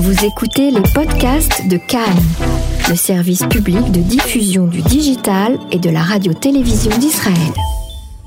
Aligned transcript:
Vous 0.00 0.24
écoutez 0.24 0.70
les 0.70 0.82
podcasts 0.94 1.66
de 1.66 1.76
Cannes, 1.76 2.22
le 2.88 2.94
service 2.94 3.44
public 3.46 3.90
de 3.90 4.00
diffusion 4.00 4.68
du 4.68 4.80
digital 4.80 5.58
et 5.72 5.80
de 5.80 5.90
la 5.90 6.02
radio-télévision 6.02 6.96
d'Israël. 6.98 7.52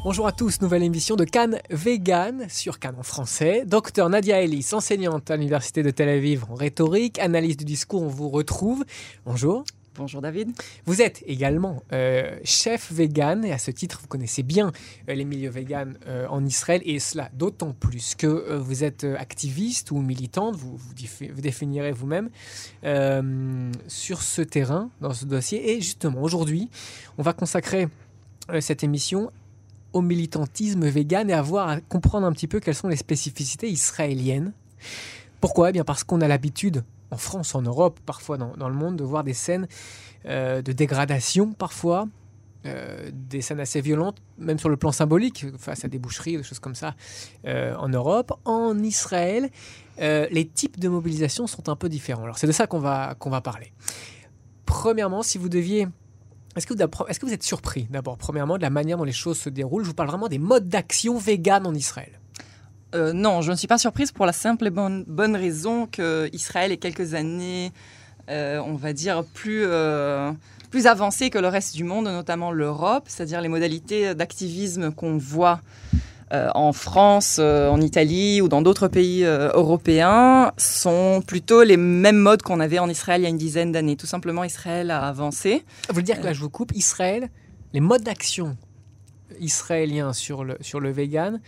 Bonjour 0.04 0.28
à 0.28 0.34
tous, 0.34 0.60
nouvelle 0.60 0.84
émission 0.84 1.16
de 1.16 1.24
Cannes 1.24 1.60
Vegan 1.70 2.46
sur 2.50 2.78
Cannes 2.78 2.98
en 3.00 3.04
français. 3.04 3.64
Docteur 3.66 4.10
Nadia 4.10 4.42
Ellis, 4.42 4.68
enseignante 4.74 5.32
à 5.32 5.38
l'Université 5.38 5.82
de 5.82 5.92
Tel 5.92 6.10
Aviv 6.10 6.44
en 6.52 6.56
rhétorique, 6.56 7.20
analyse 7.20 7.56
du 7.56 7.64
discours, 7.64 8.02
on 8.02 8.10
vous 8.10 8.28
retrouve. 8.28 8.84
Bonjour. 9.26 9.64
Bonjour 9.98 10.22
David. 10.22 10.54
Vous 10.86 11.02
êtes 11.02 11.22
également 11.28 11.84
euh, 11.92 12.40
chef 12.46 12.94
vegan 12.94 13.44
et 13.44 13.52
à 13.52 13.58
ce 13.58 13.72
titre, 13.72 14.00
vous 14.02 14.08
connaissez 14.08 14.42
bien 14.42 14.72
euh, 15.10 15.14
les 15.14 15.26
milieux 15.26 15.50
vegan 15.50 15.98
euh, 16.08 16.28
en 16.30 16.46
Israël 16.46 16.82
et 16.86 16.98
cela 17.00 17.30
d'autant 17.34 17.74
plus 17.74 18.16
que 18.16 18.56
vous 18.56 18.86
êtes 18.86 19.04
activiste 19.04 19.92
ou 19.92 19.98
militante, 19.98 20.56
vous, 20.56 20.78
vous, 20.78 21.42
définirez 21.42 21.92
vous-même 21.92 22.30
sur 23.88 24.22
ce 24.22 24.42
terrain, 24.42 24.90
dans 25.02 25.14
ce 25.14 25.26
dossier. 25.26 25.72
Et 25.72 25.82
justement, 25.82 26.22
aujourd'hui, 26.22 26.70
on 27.18 27.22
va 27.22 27.34
consacrer 27.34 27.90
cette 28.62 28.86
émission 28.86 29.30
au 29.92 30.02
militantisme 30.02 30.88
vegan 30.88 31.30
et 31.30 31.34
à 31.34 31.42
voir, 31.42 31.68
à 31.68 31.82
comprendre 31.82 32.26
un 32.26 32.32
petit 32.32 32.48
peu 32.48 32.62
quelles 32.62 32.76
sont 32.76 32.88
les 32.88 32.96
spécificités 32.96 33.70
israéliennes. 33.70 34.54
Pourquoi? 35.42 35.70
Eh 35.70 35.74
bien 35.74 35.84
parce 35.84 36.06
qu'on 36.06 36.22
a 36.22 36.30
l'habitude 36.30 36.84
en 37.12 37.18
France, 37.18 37.54
en 37.56 37.62
Europe, 37.62 38.00
parfois 38.06 38.38
dans, 38.38 38.70
le 38.70 38.76
monde, 38.76 38.96
de 38.96 39.04
voir 39.04 39.24
des 39.24 39.34
scènes 39.34 39.68
euh, 40.26 40.62
de 40.62 40.72
dégradation, 40.72 41.52
parfois, 41.52 42.08
euh, 42.66 43.10
des 43.14 43.42
scènes 43.42 43.60
assez 43.60 43.82
violentes, 43.82 44.22
même 44.38 44.58
sur 44.58 44.70
le 44.70 44.78
plan 44.78 44.92
symbolique, 44.92 45.46
face 45.58 45.84
à 45.84 45.90
des 45.90 46.00
boucheries, 46.00 46.38
des 46.38 46.44
choses 46.44 46.60
comme 46.60 46.76
ça, 46.76 46.96
euh, 47.46 47.76
en 47.76 47.90
Europe. 47.90 48.34
En 48.46 48.80
Israël, 48.80 49.50
les 50.00 50.48
types 50.48 50.80
de 50.80 50.90
mobilisation 50.90 51.46
sont 51.46 51.70
un 51.70 51.76
peu 51.76 51.90
différents. 51.90 52.24
Alors 52.24 52.38
c'est 52.40 52.48
de 52.48 52.52
ça 52.52 52.66
qu'on 52.66 52.80
va, 52.80 53.16
va 53.24 53.42
parler. 53.42 53.72
Premièrement, 54.66 55.22
si 55.22 55.38
vous 55.38 55.50
deviez... 55.50 55.88
Est-ce 56.56 56.68
que, 56.68 56.74
vous, 56.74 57.06
est-ce 57.08 57.18
que 57.18 57.26
vous 57.26 57.34
êtes 57.34 57.44
surpris, 57.44 57.88
d'abord, 57.90 58.18
premièrement, 58.18 58.58
de 58.58 58.62
la 58.62 58.70
manière 58.70 58.98
dont 58.98 59.06
les 59.06 59.14
choses 59.14 59.38
se 59.38 59.48
déroulent? 59.48 59.84
Je 59.84 59.88
vous 59.88 59.94
parle 59.94 60.10
vraiment 60.10 60.28
des 60.28 60.40
modes 60.40 60.68
d'action 60.68 61.18
vegan 61.18 61.66
en 61.66 61.74
Israël. 61.74 62.21
Euh, 62.94 63.14
non, 63.14 63.42
je 63.42 63.52
ne 63.52 63.56
suis 63.56 63.68
pas 63.68 63.78
surprise 63.78 64.12
pour 64.12 64.26
la 64.26 64.34
simple 64.34 64.68
et 64.68 64.70
bonne, 64.70 65.36
raison 65.36 65.88
qu'Israël 65.88 66.72
est 66.72 66.78
quelques 66.78 67.14
années, 67.14 67.72
euh, 68.30 68.62
on 68.66 68.76
va 68.76 68.94
dire, 68.94 69.24
plus, 69.34 69.64
euh, 69.66 70.32
plus 70.70 70.88
avancé 70.88 71.30
que 71.30 71.40
le 71.40 71.48
reste 71.48 71.76
du 71.76 71.84
monde, 71.84 72.06
notamment 72.06 72.52
l'Europe, 72.52 73.06
c'est-à-dire 73.08 73.42
les 73.42 73.48
modalités 73.48 74.14
d'activisme 74.14 74.92
qu'on 74.92 75.18
voit 75.18 75.62
en 76.34 76.72
France, 76.72 77.40
en 77.40 77.82
Italie 77.82 78.40
ou 78.40 78.48
dans 78.48 78.62
d'autres 78.62 78.88
pays 78.88 79.26
européens 79.26 80.54
sont 80.56 81.22
plutôt 81.28 81.62
les 81.64 81.76
mêmes 81.76 82.20
modes 82.20 82.42
qu'on 82.42 82.62
avait 82.62 82.80
en 82.80 82.88
Israël 82.88 83.20
il 83.20 83.24
y 83.26 83.28
a 83.28 83.30
une 83.30 83.38
dizaine 83.38 83.74
d'années. 83.74 83.98
Tout 83.98 84.08
simplement, 84.08 84.46
Israël 84.46 84.92
a 84.92 85.06
avancé. 85.06 85.66
Vous 85.90 85.96
voulez 85.96 86.06
dire 86.06 86.22
que 86.22 86.24
là, 86.24 86.32
je 86.32 86.40
vous 86.40 86.50
coupe, 86.50 86.72
Israël, 86.74 87.28
les 87.74 87.82
modes 87.82 88.04
d'action 88.04 88.56
israéliens 89.42 90.14
sur 90.14 90.46
le, 90.46 90.56
sur 90.62 90.80
le 90.80 90.90
vegan 90.92 91.42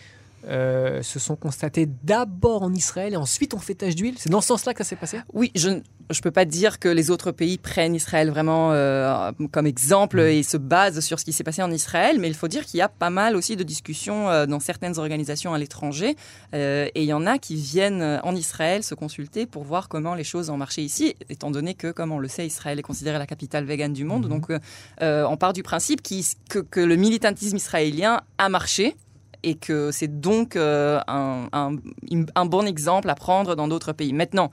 euh, 0.45 1.02
se 1.02 1.19
sont 1.19 1.36
constatés 1.36 1.88
d'abord 2.03 2.63
en 2.63 2.73
Israël 2.73 3.13
et 3.13 3.16
ensuite 3.16 3.53
on 3.53 3.59
fait 3.59 3.75
tâche 3.75 3.95
d'huile 3.95 4.16
C'est 4.17 4.30
dans 4.30 4.41
ce 4.41 4.47
sens-là 4.47 4.73
que 4.73 4.83
ça 4.83 4.89
s'est 4.89 4.95
passé? 4.97 5.19
Oui, 5.31 5.52
je 5.55 5.69
ne 5.69 5.81
peux 6.22 6.31
pas 6.31 6.44
dire 6.44 6.80
que 6.80 6.89
les 6.89 7.11
autres 7.11 7.31
pays 7.31 7.58
prennent 7.58 7.95
Israël 7.95 8.30
vraiment 8.30 8.73
euh, 8.73 9.31
comme 9.52 9.67
exemple 9.67 10.21
mm. 10.21 10.27
et 10.27 10.44
se 10.44 10.58
basent 10.58 10.99
sur 10.99 11.19
ce 11.19 11.25
qui 11.25 11.31
s'est 11.31 11.45
passé 11.45 11.61
en 11.61 11.71
Israël, 11.71 12.17
mais 12.19 12.27
il 12.27 12.33
faut 12.33 12.49
dire 12.49 12.66
qu'il 12.66 12.80
y 12.80 12.81
a 12.81 12.89
pas 12.89 13.09
mal 13.09 13.38
aussi 13.38 13.55
de 13.55 13.64
discussions 13.64 14.30
euh, 14.30 14.45
dans 14.45 14.59
certaines 14.59 14.99
organisations 14.99 15.53
à 15.53 15.58
l'étranger 15.58 16.16
et 16.53 16.91
il 16.95 17.05
y 17.05 17.14
en 17.14 17.25
a 17.25 17.38
qui 17.38 17.55
viennent 17.55 18.19
en 18.23 18.36
Israël 18.36 18.83
se 18.83 18.95
consulter 18.95 19.45
pour 19.45 19.64
voir 19.64 19.88
comment 19.88 20.14
les 20.14 20.23
choses 20.23 20.49
ont 20.49 20.58
marché 20.58 20.81
ici, 20.81 21.16
étant 21.30 21.52
donné 21.52 21.73
que, 21.73 21.91
comme 21.91 22.11
on 22.11 22.19
le 22.19 22.27
sait, 22.27 22.45
Israël 22.45 22.77
est 22.77 22.83
considéré 22.83 23.17
la 23.17 23.25
capitale 23.25 23.66
végane 23.66 23.94
du 23.94 24.03
monde. 24.03 24.27
Mm-hmm. 24.27 24.30
Donc 24.30 24.52
on 25.02 25.38
part 25.38 25.53
du 25.53 25.64
principe 25.64 26.02
que 26.03 26.80
le 26.80 26.95
militantisme 26.95 27.58
israélien 27.58 28.21
a 28.37 28.49
marché 28.49 28.95
et 29.43 29.55
que 29.55 29.92
c'est 29.92 30.20
donc 30.20 30.55
euh, 30.55 30.99
un, 31.08 31.48
un, 31.52 32.45
bon 32.45 32.65
exemple 32.65 33.09
à 33.09 33.15
prendre 33.15 33.55
dans 33.55 33.67
d'autres 33.67 33.92
pays. 33.92 34.14
Maintenant, 34.14 34.52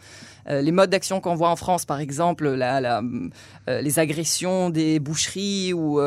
euh, 0.49 0.61
les 0.63 0.73
modes 0.73 0.91
d'action 0.91 1.21
qu'on 1.21 1.35
voit 1.35 1.51
en 1.51 1.57
France, 1.57 1.85
par 1.85 2.01
exemple, 2.01 2.49
la, 2.49 3.01
euh, 3.01 3.81
les 3.81 3.99
agressions 3.99 4.71
des 4.71 4.99
boucheries 4.99 5.73
ou 5.73 6.01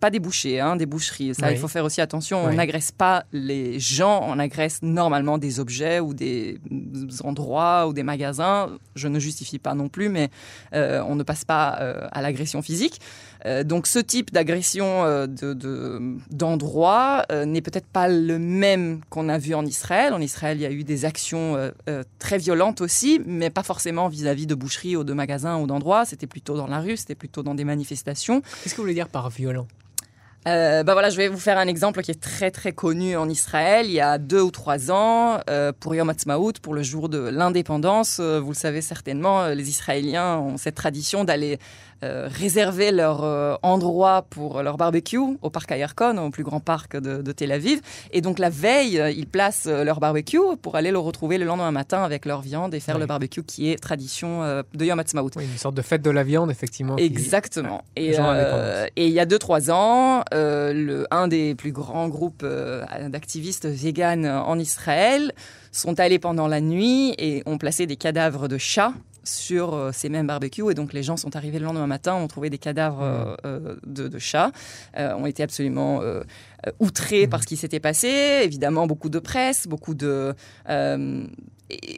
pas 0.00 0.10
des 0.10 0.18
bouchers, 0.18 0.60
hein, 0.60 0.76
des 0.76 0.86
boucheries. 0.86 1.34
Ça, 1.34 1.50
il 1.50 1.58
faut 1.58 1.68
faire 1.68 1.84
aussi 1.84 2.00
attention. 2.00 2.44
On 2.44 2.52
n'agresse 2.52 2.92
pas 2.92 3.24
les 3.32 3.80
gens, 3.80 4.24
on 4.26 4.38
agresse 4.38 4.80
normalement 4.82 5.38
des 5.38 5.60
objets 5.60 6.00
ou 6.00 6.12
des 6.14 6.60
endroits 7.24 7.86
ou 7.88 7.92
des 7.92 8.02
magasins. 8.02 8.68
Je 8.94 9.08
ne 9.08 9.18
justifie 9.18 9.58
pas 9.58 9.74
non 9.74 9.88
plus, 9.88 10.08
mais 10.08 10.28
on 10.72 11.14
ne 11.14 11.22
passe 11.22 11.44
pas 11.44 11.68
à 12.12 12.22
l'agression 12.22 12.62
physique. 12.62 13.00
Donc, 13.64 13.86
ce 13.86 13.98
type 13.98 14.32
d'agression 14.32 15.26
d'endroits 16.30 17.24
de, 17.30 17.44
n'est 17.44 17.62
peut-être 17.62 17.86
pas 17.86 18.08
le 18.08 18.38
même 18.38 19.00
qu'on 19.10 19.28
a 19.28 19.38
vu 19.38 19.54
en 19.54 19.64
Israël. 19.64 20.12
En 20.12 20.20
Israël, 20.20 20.58
il 20.58 20.62
y 20.62 20.66
a 20.66 20.70
eu 20.70 20.84
des 20.84 21.04
actions 21.04 21.56
euh, 21.56 21.70
euh, 21.88 22.02
très 22.18 22.38
violentes 22.38 22.80
aussi, 22.80 23.20
mais 23.26 23.50
pas 23.50 23.62
forcément 23.62 24.08
vis-à-vis 24.08 24.46
de 24.46 24.54
boucheries 24.54 24.96
ou 24.96 25.04
de 25.04 25.12
magasins 25.12 25.58
ou 25.58 25.66
d'endroits. 25.66 26.04
C'était 26.04 26.26
plutôt 26.26 26.56
dans 26.56 26.66
la 26.66 26.80
rue, 26.80 26.96
c'était 26.96 27.14
plutôt 27.14 27.42
dans 27.42 27.54
des 27.54 27.64
manifestations. 27.64 28.40
Qu'est-ce 28.40 28.74
que 28.74 28.76
vous 28.76 28.84
voulez 28.84 28.94
dire 28.94 29.08
par 29.08 29.30
violent? 29.30 29.66
Euh, 30.46 30.82
bah 30.82 30.92
voilà, 30.94 31.10
je 31.10 31.16
vais 31.16 31.28
vous 31.28 31.38
faire 31.38 31.58
un 31.58 31.66
exemple 31.66 32.00
qui 32.00 32.10
est 32.10 32.20
très 32.20 32.50
très 32.50 32.72
connu 32.72 33.16
en 33.16 33.28
Israël. 33.28 33.86
Il 33.86 33.92
y 33.92 34.00
a 34.00 34.18
deux 34.18 34.40
ou 34.40 34.50
trois 34.50 34.90
ans, 34.90 35.40
pour 35.80 35.94
Yom 35.94 36.08
Ha'atzmaut, 36.08 36.52
pour 36.62 36.74
le 36.74 36.82
jour 36.82 37.08
de 37.08 37.18
l'indépendance, 37.18 38.20
vous 38.20 38.48
le 38.48 38.56
savez 38.56 38.80
certainement, 38.80 39.48
les 39.48 39.68
Israéliens 39.68 40.38
ont 40.38 40.56
cette 40.56 40.76
tradition 40.76 41.24
d'aller 41.24 41.58
euh, 42.04 42.28
réserver 42.30 42.92
leur 42.92 43.24
euh, 43.24 43.56
endroit 43.64 44.24
pour 44.30 44.62
leur 44.62 44.76
barbecue 44.76 45.18
au 45.42 45.50
parc 45.50 45.72
Ayerkon, 45.72 46.16
au 46.18 46.30
plus 46.30 46.44
grand 46.44 46.60
parc 46.60 46.96
de, 46.96 47.32
Tel 47.32 47.50
Aviv. 47.50 47.80
Et 48.12 48.20
donc 48.20 48.38
la 48.38 48.50
veille, 48.50 49.00
euh, 49.00 49.10
ils 49.10 49.26
placent 49.26 49.66
leur 49.66 49.98
barbecue 49.98 50.38
pour 50.62 50.76
aller 50.76 50.92
le 50.92 50.98
retrouver 50.98 51.38
le 51.38 51.44
lendemain 51.44 51.72
matin 51.72 52.04
avec 52.04 52.24
leur 52.24 52.40
viande 52.40 52.72
et 52.72 52.78
faire 52.78 52.98
le 52.98 53.06
barbecue 53.06 53.42
qui 53.42 53.72
est 53.72 53.78
tradition 53.78 54.62
de 54.74 54.84
Yom 54.84 54.98
Ha'atzmaut. 54.98 55.30
Oui, 55.34 55.44
une 55.44 55.58
sorte 55.58 55.74
de 55.74 55.82
fête 55.82 56.02
de 56.02 56.10
la 56.10 56.22
viande, 56.22 56.52
effectivement. 56.52 56.96
Exactement. 56.98 57.82
Et, 57.96 58.12
et, 58.96 59.06
il 59.06 59.12
y 59.12 59.20
a 59.20 59.26
2-3 59.26 59.72
ans, 59.72 60.22
le, 60.30 61.04
un 61.10 61.26
des 61.26 61.56
plus 61.56 61.72
grands 61.72 62.08
groupes 62.08 62.46
d'activistes 63.08 63.66
véganes 63.66 64.26
en 64.26 64.58
Israël 64.58 65.32
sont 65.72 65.98
allés 65.98 66.18
pendant 66.18 66.46
la 66.46 66.60
nuit 66.60 67.14
et 67.18 67.42
ont 67.46 67.58
placé 67.58 67.86
des 67.86 67.96
cadavres 67.96 68.46
de 68.46 68.58
chats 68.58 68.92
sur 69.28 69.74
euh, 69.74 69.90
ces 69.92 70.08
mêmes 70.08 70.26
barbecues. 70.26 70.70
Et 70.70 70.74
donc, 70.74 70.92
les 70.92 71.02
gens 71.02 71.16
sont 71.16 71.36
arrivés 71.36 71.58
le 71.58 71.66
lendemain 71.66 71.86
matin, 71.86 72.14
ont 72.14 72.28
trouvé 72.28 72.50
des 72.50 72.58
cadavres 72.58 73.02
euh, 73.02 73.34
euh, 73.44 73.76
de, 73.86 74.18
chats, 74.18 74.50
ont 74.96 75.26
été 75.26 75.42
absolument 75.42 76.00
outrés 76.80 77.26
par 77.26 77.42
ce 77.42 77.46
qui 77.46 77.56
s'était 77.56 77.80
passé. 77.80 78.08
Évidemment, 78.42 78.86
beaucoup 78.86 79.08
de 79.08 79.18
presse, 79.18 79.66
beaucoup 79.66 79.94
de 79.94 80.34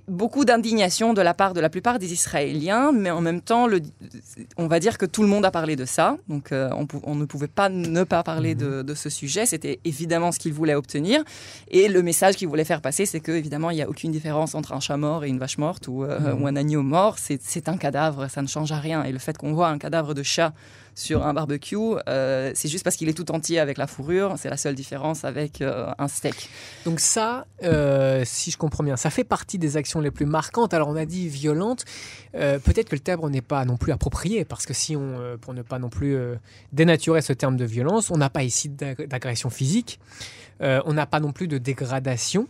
beaucoup 0.08 0.44
d'indignation 0.44 1.14
de 1.14 1.22
la 1.22 1.32
part 1.32 1.54
de 1.54 1.60
la 1.60 1.70
plupart 1.70 1.98
des 1.98 2.12
Israéliens, 2.12 2.91
mais 2.92 3.10
en 3.10 3.20
même 3.20 3.41
temps, 3.41 3.66
le, 3.66 3.81
on 4.56 4.66
va 4.66 4.81
dire 4.81 4.98
que 4.98 5.06
tout 5.06 5.22
le 5.22 5.28
monde 5.28 5.44
a 5.44 5.50
parlé 5.50 5.76
de 5.76 5.84
ça. 5.84 6.16
Donc, 6.28 6.50
euh, 6.50 6.70
on, 7.04 7.14
ne 7.14 7.25
pouvait 7.25 7.47
pas 7.47 7.69
ne 7.69 8.03
pas 8.03 8.22
parler 8.22 8.54
de, 8.54 8.82
de 8.82 8.94
ce 8.94 9.09
sujet. 9.09 9.47
C'était 9.47 9.78
évidemment 9.84 10.32
ce 10.32 10.41
qu'ils 10.41 10.53
voulaient 10.53 10.75
obtenir. 10.75 11.22
Et 11.69 11.88
le 11.88 12.03
message 12.03 12.36
qu'ils 12.36 12.48
voulaient 12.48 12.64
faire 12.64 12.80
passer, 12.80 13.06
c'est 13.06 13.20
qu'évidemment, 13.20 13.70
il 13.70 13.76
n'y 13.76 13.82
a 13.82 13.88
aucune 13.88 14.10
différence 14.10 14.54
entre 14.54 14.72
un 14.72 14.80
chat 14.80 14.97
mort 14.97 15.25
et 15.25 15.28
une 15.28 15.38
vache 15.38 15.59
morte 15.59 15.86
ou, 15.86 16.03
euh, 16.03 16.34
ou 16.34 16.47
un 16.47 16.56
agneau 16.56 16.82
mort. 16.82 17.16
C'est 17.19 17.69
un 17.69 17.76
cadavre, 17.76 18.28
ça 18.28 18.42
ne 18.42 18.48
change 18.48 18.72
à 18.72 18.80
rien. 18.80 19.04
Et 19.04 19.12
le 19.12 19.19
fait 19.19 19.38
qu'on 19.38 19.53
voit 19.53 19.69
un 19.69 19.78
cadavre 19.78 20.14
de 20.14 20.22
chat 20.25 20.53
sur 21.00 21.26
un 21.26 21.32
barbecue, 21.32 21.76
euh, 22.08 22.52
c'est 22.54 22.68
juste 22.68 22.84
parce 22.84 22.96
qu'il 22.96 23.08
est 23.08 23.14
tout 23.14 23.32
entier 23.32 23.58
avec 23.58 23.78
la 23.78 23.86
fourrure. 23.86 24.34
C'est 24.36 24.50
la 24.50 24.58
seule 24.58 24.74
différence 24.74 25.24
avec 25.24 25.62
euh, 25.62 25.90
un 25.98 26.08
steak. 26.08 26.50
Donc 26.84 27.00
ça, 27.00 27.46
euh, 27.62 28.22
si 28.26 28.50
je 28.50 28.58
comprends 28.58 28.84
bien, 28.84 28.96
ça 28.98 29.08
fait 29.08 29.24
partie 29.24 29.58
des 29.58 29.78
actions 29.78 30.00
les 30.00 30.10
plus 30.10 30.26
marquantes. 30.26 30.74
Alors 30.74 30.88
on 30.88 30.96
a 30.96 31.06
dit 31.06 31.28
violente. 31.28 31.84
Peut-être 32.32 32.91
que 32.91 32.94
le 32.94 33.00
terme 33.00 33.28
n'est 33.30 33.41
pas 33.41 33.64
non 33.64 33.76
plus 33.76 33.92
approprié 33.92 34.44
parce 34.44 34.64
que 34.66 34.74
si 34.74 34.94
on, 34.94 35.38
pour 35.41 35.52
ne 35.52 35.62
pas 35.62 35.78
non 35.78 35.88
plus 35.88 36.16
dénaturer 36.72 37.22
ce 37.22 37.32
terme 37.32 37.56
de 37.56 37.64
violence, 37.64 38.10
on 38.10 38.16
n'a 38.16 38.30
pas 38.30 38.44
ici 38.44 38.68
d'agression 38.68 39.50
physique. 39.50 39.98
on 40.60 40.92
n'a 40.92 41.06
pas 41.06 41.18
non 41.18 41.32
plus 41.32 41.48
de 41.48 41.58
dégradation. 41.58 42.46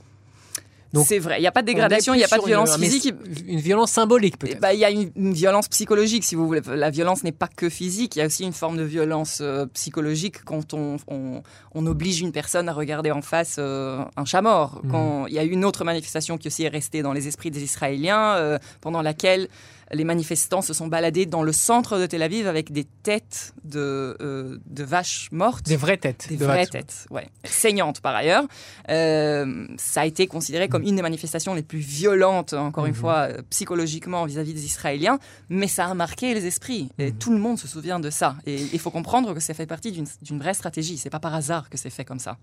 C'est 1.05 1.19
vrai, 1.19 1.39
il 1.39 1.43
n'y 1.43 1.47
a 1.47 1.53
pas 1.53 1.63
de 1.63 1.67
dégradation, 1.67 2.15
il 2.15 2.19
n'y 2.19 2.25
a 2.25 2.29
pas 2.29 2.39
de 2.39 2.45
violence 2.45 2.77
physique. 2.77 3.15
Une 3.47 3.61
violence 3.61 3.93
symbolique 3.93 4.39
peut-être. 4.39 4.61
Bah, 4.61 4.75
il 4.75 4.81
y 4.81 4.85
a 4.85 4.91
une, 4.91 5.33
violence 5.33 5.69
psychologique, 5.69 6.25
si 6.25 6.35
vous 6.35 6.47
voulez. 6.47 6.61
La 6.67 6.91
violence 6.91 7.23
n'est 7.23 7.33
pas 7.33 7.49
que 7.49 7.69
physique, 7.69 8.17
il 8.17 8.19
y 8.19 8.23
a 8.23 8.27
aussi 8.27 8.45
une 8.45 8.53
forme 8.53 8.77
de 8.77 8.83
violence 8.83 9.39
euh, 9.41 9.67
psychologique 9.75 10.45
quand 10.45 10.75
on, 10.75 10.97
on, 11.07 11.87
oblige 11.87 12.21
une 12.21 12.33
personne 12.33 12.69
à 12.69 12.73
regarder 12.73 13.11
en 13.11 13.23
face 13.23 13.57
euh, 13.59 14.05
un 14.17 14.25
chat 14.25 14.43
mort. 14.43 14.81
Mhm. 14.83 14.91
Quand 14.91 15.27
il 15.27 15.35
y 15.35 15.39
a 15.39 15.45
eu 15.45 15.51
une 15.51 15.65
autre 15.65 15.85
manifestation 15.85 16.39
qui 16.39 16.49
aussi 16.49 16.65
est 16.65 16.69
restée 16.69 17.03
dans 17.03 17.13
les 17.13 17.29
esprits 17.29 17.51
des 17.51 17.63
Israéliens, 17.63 18.35
euh, 18.37 18.59
pendant 18.81 19.03
laquelle 19.03 19.49
les 19.93 20.05
manifestants 20.05 20.63
se 20.63 20.73
sont 20.73 20.87
baladés 20.87 21.27
dans 21.27 21.43
le 21.43 21.53
centre 21.53 21.99
de 21.99 22.07
Tel 22.07 22.23
Aviv 22.23 22.47
avec 22.47 22.73
des 22.73 22.85
têtes 22.85 23.55
de, 23.65 24.17
euh, 24.21 24.59
de 24.67 24.85
vaches 24.85 25.29
mortes. 25.33 25.67
Des 25.67 25.77
vraies 25.77 25.97
têtes. 25.97 26.27
Des 26.29 26.37
de 26.37 26.45
vraies 26.45 26.59
vaches. 26.59 26.71
têtes, 26.71 27.07
ouais. 27.11 27.29
Saignantes 27.45 28.01
par 28.01 28.15
ailleurs. 28.15 28.45
Euh, 28.89 29.67
ça 29.79 30.03
a 30.03 30.07
été 30.07 30.27
considéré 30.27 30.69
comme 30.69 30.83
une 30.83 30.97
des 30.97 31.03
manifestations 31.03 31.55
les 31.55 31.63
plus 31.63 31.79
violentes, 31.79 32.53
encore 32.55 32.87
une 32.87 32.93
Mhm. 32.93 32.99
fois, 32.99 33.17
euh, 33.31 33.43
psychologiquement 33.51 34.25
vis-à-vis 34.27 34.55
des 34.55 34.65
Israéliens, 34.65 35.19
mais 35.49 35.69
ça 35.69 35.87
a 35.87 35.95
marqué 35.95 36.35
les 36.35 36.47
esprits. 36.47 36.89
Et 36.99 37.11
Mhm. 37.13 37.19
tout 37.19 37.33
le 37.33 37.39
monde 37.39 37.59
se 37.59 37.69
souvient 37.69 38.01
de 38.01 38.11
ça. 38.11 38.37
Et 38.47 38.57
il 38.73 38.79
faut 38.79 38.91
comprendre 38.91 39.35
que 39.35 39.41
ça 39.41 39.55
fait 39.55 39.67
partie 39.67 39.93
d'une 39.93 40.07
d'une 40.23 40.39
vraie 40.39 40.55
stratégie. 40.55 40.97
C'est 40.99 41.11
pas 41.11 41.21
par 41.21 41.35
hasard 41.35 41.69
que 41.71 41.77
c'est 41.79 41.91
fait 41.91 42.05
comme 42.05 42.19
ça. 42.19 42.37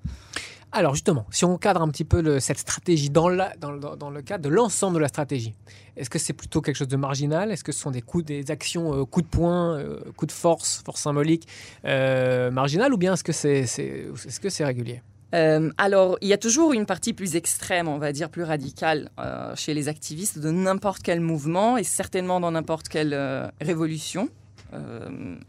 Alors 0.71 0.93
justement, 0.95 1.25
si 1.31 1.45
on 1.45 1.57
cadre 1.57 1.81
un 1.81 1.89
petit 1.89 2.03
peu 2.03 2.21
le- 2.21 2.39
cette 2.41 2.59
stratégie 2.59 3.09
dans, 3.09 3.29
la- 3.29 3.53
dans, 3.57 3.71
le- 3.71 3.95
dans 3.97 4.09
le 4.09 4.21
cadre 4.21 4.43
de 4.43 4.49
l'ensemble 4.49 4.95
de 4.95 4.99
la 4.99 5.07
stratégie, 5.07 5.53
est-ce 5.95 6.09
que 6.09 6.19
c'est 6.19 6.33
plutôt 6.33 6.61
quelque 6.61 6.75
chose 6.75 6.89
de 6.89 6.97
marginal 6.97 7.36
Est-ce 7.45 7.63
que 7.63 7.71
ce 7.71 7.79
sont 7.79 7.91
des 7.91 8.01
coups, 8.01 8.25
des 8.25 8.49
actions, 8.51 8.93
euh, 9.01 9.05
coups 9.05 9.25
de 9.25 9.29
poing, 9.29 9.77
euh, 9.77 9.99
coups 10.15 10.33
de 10.33 10.37
force, 10.37 10.81
force 10.85 11.01
symbolique, 11.01 11.47
euh, 11.85 12.49
marginales, 12.51 12.93
ou 12.93 12.97
bien 12.97 13.13
est-ce 13.13 13.23
que 13.23 14.49
c'est 14.49 14.65
régulier? 14.65 15.01
Euh, 15.35 15.69
alors, 15.77 16.17
il 16.21 16.29
y 16.29 16.33
a 16.33 16.37
toujours 16.37 16.71
une 16.73 16.85
partie 16.85 17.13
plus 17.13 17.35
extrême, 17.35 17.87
on 17.89 17.97
va 17.97 18.13
dire 18.13 18.29
plus 18.29 18.43
radicale, 18.43 19.09
euh, 19.19 19.53
chez 19.55 19.73
les 19.73 19.89
activistes 19.89 20.39
de 20.39 20.51
n'importe 20.51 21.01
quel 21.03 21.19
mouvement 21.19 21.77
et 21.77 21.83
certainement 21.83 22.39
dans 22.39 22.51
n'importe 22.51 22.87
quelle 22.87 23.13
euh, 23.13 23.47
révolution. 23.61 24.29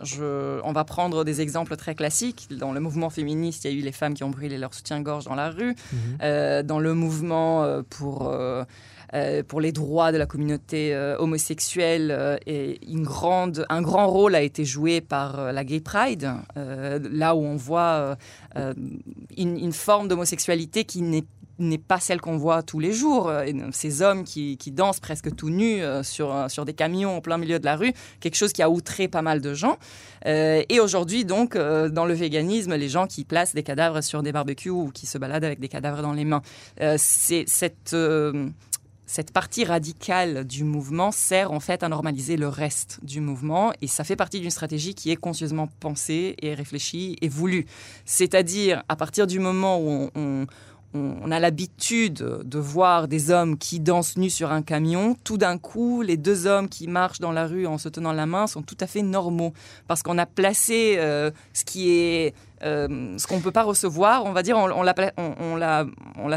Je- 0.02 0.61
on 0.62 0.73
va 0.73 0.85
prendre 0.85 1.25
des 1.25 1.40
exemples 1.40 1.76
très 1.76 1.94
classiques. 1.94 2.46
Dans 2.50 2.73
le 2.73 2.81
mouvement 2.81 3.11
féministe, 3.11 3.64
il 3.64 3.73
y 3.73 3.75
a 3.75 3.76
eu 3.76 3.82
les 3.82 3.93
femmes 3.93 4.14
qui 4.14 4.25
ont 4.25 4.31
brûlé 4.31 4.58
leur 4.58 4.75
soutien-gorge 4.75 5.25
dans 5.25 5.35
la 5.35 5.50
rue. 5.50 5.75
Euh, 6.23 6.62
dans 6.62 6.79
le 6.79 6.94
mouvement 6.94 7.82
pour, 7.90 8.32
euh, 9.14 9.43
pour 9.43 9.60
les 9.60 9.72
droits 9.72 10.12
de 10.12 10.19
la 10.19 10.26
communauté 10.26 10.94
euh, 10.94 11.16
homosexuelle, 11.19 12.10
euh, 12.46 12.75
un 13.69 13.82
grand 13.82 14.08
rôle 14.08 14.34
a 14.34 14.43
été 14.43 14.64
joué 14.64 15.00
par 15.00 15.52
la 15.52 15.64
Gay 15.64 15.81
Pride, 15.81 16.31
là 16.56 17.34
où 17.34 17.40
on 17.40 17.56
voit 17.56 18.16
une, 19.37 19.72
forme 19.72 20.08
d'homosexualité 20.08 20.84
qui 20.84 21.02
n'est 21.02 21.78
pas 21.78 22.00
celle 22.00 22.20
qu'on 22.20 22.37
voit 22.37 22.62
tous 22.62 22.78
les 22.78 22.93
jours. 22.93 23.32
Ces 23.72 24.02
hommes 24.02 24.25
qui, 24.25 24.56
dansent 24.72 25.00
presque 25.00 25.34
tout 25.34 25.50
nus 25.50 25.82
sur, 26.02 26.64
des 26.64 26.75
camions 26.75 27.19
au 27.19 27.20
plein 27.20 27.38
milieu 27.38 27.58
de 27.58 27.64
la 27.64 27.76
rue, 27.76 27.93
quelque 28.20 28.37
chose 28.37 28.52
qui 28.52 28.62
a 28.62 28.70
outré 28.70 29.08
pas 29.08 29.22
mal 29.22 29.40
de 29.40 29.54
gens. 29.54 29.78
Et 30.26 30.81
aujourd'hui, 30.81 31.25
donc, 31.25 31.56
dans 31.56 32.04
le 32.04 32.14
véganisme, 32.14 32.75
les 32.75 32.88
gens 32.88 33.06
qui 33.06 33.25
placent 33.25 33.54
des 33.54 33.62
cadavres 33.62 34.02
sur 34.02 34.22
des 34.22 34.32
barbecues 34.32 34.70
ou 34.70 34.90
qui 34.93 35.06
se 35.06 35.19
baladent 35.19 35.44
avec 35.44 35.61
des 35.61 35.69
cadavres 35.69 36.02
dans 36.02 36.12
les 36.12 36.25
mains, 36.25 36.43
c'est 36.96 37.44
cette, 37.46 37.94
cette 39.08 39.32
partie 39.32 39.64
radicale 39.64 40.44
du 40.44 40.64
mouvement 40.64 41.12
sert 41.12 41.50
en 41.50 41.60
fait 41.60 41.82
à 41.82 41.88
normaliser 41.88 42.37
le 42.37 42.46
reste 42.46 43.00
du 43.02 43.22
mouvement 43.22 43.72
et 43.81 43.87
ça 43.87 44.05
fait 44.05 44.16
partie 44.16 44.38
d'une 44.38 44.50
stratégie 44.50 44.94
qui 44.94 45.10
est 45.10 45.16
conscieusement 45.16 45.66
pensée 45.81 46.37
et 46.43 46.52
réfléchie 46.52 47.16
et 47.22 47.28
voulue. 47.28 47.64
C'est-à-dire, 48.05 48.82
à 48.90 48.96
partir 48.96 49.26
du 49.26 49.38
moment 49.38 49.81
où 49.81 50.10
on 50.94 51.31
a 51.31 51.40
l'habitude 51.40 52.19
de 52.44 52.58
voir 52.58 53.08
des 53.08 53.31
hommes 53.31 53.56
qui 53.56 53.81
dansent 53.81 54.19
nus 54.19 54.31
sur 54.31 54.52
un 54.52 54.60
camion, 54.60 55.16
tout 55.25 55.38
d'un 55.38 55.56
coup, 55.56 56.02
les 56.02 56.19
deux 56.19 56.46
hommes 56.46 56.69
qui 56.69 56.87
marchent 56.87 57.20
dans 57.20 57.32
la 57.32 57.46
rue 57.46 57.66
en 57.66 57.78
se 57.78 57.88
tenant 57.88 58.12
la 58.12 58.26
main 58.26 58.46
sont 58.46 58.62
tout 58.62 58.76
à 58.81 58.87
fait 58.87 59.02
normaux. 59.02 59.54
Parce 59.87 60.02
qu'on 60.02 60.19
a 60.19 60.26
placé 60.26 60.96
euh, 60.99 61.31
ce 61.52 61.64
qui 61.64 61.90
est. 61.90 62.34
euh, 62.62 63.16
ce 63.19 63.26
qu'on 63.26 63.37
ne 63.37 63.43
peut 63.43 63.52
pas 63.52 63.62
recevoir, 63.62 64.25
on 64.25 64.32
va 64.32 64.43
dire, 64.43 64.56
on, 64.56 64.82
l'a 64.82 64.94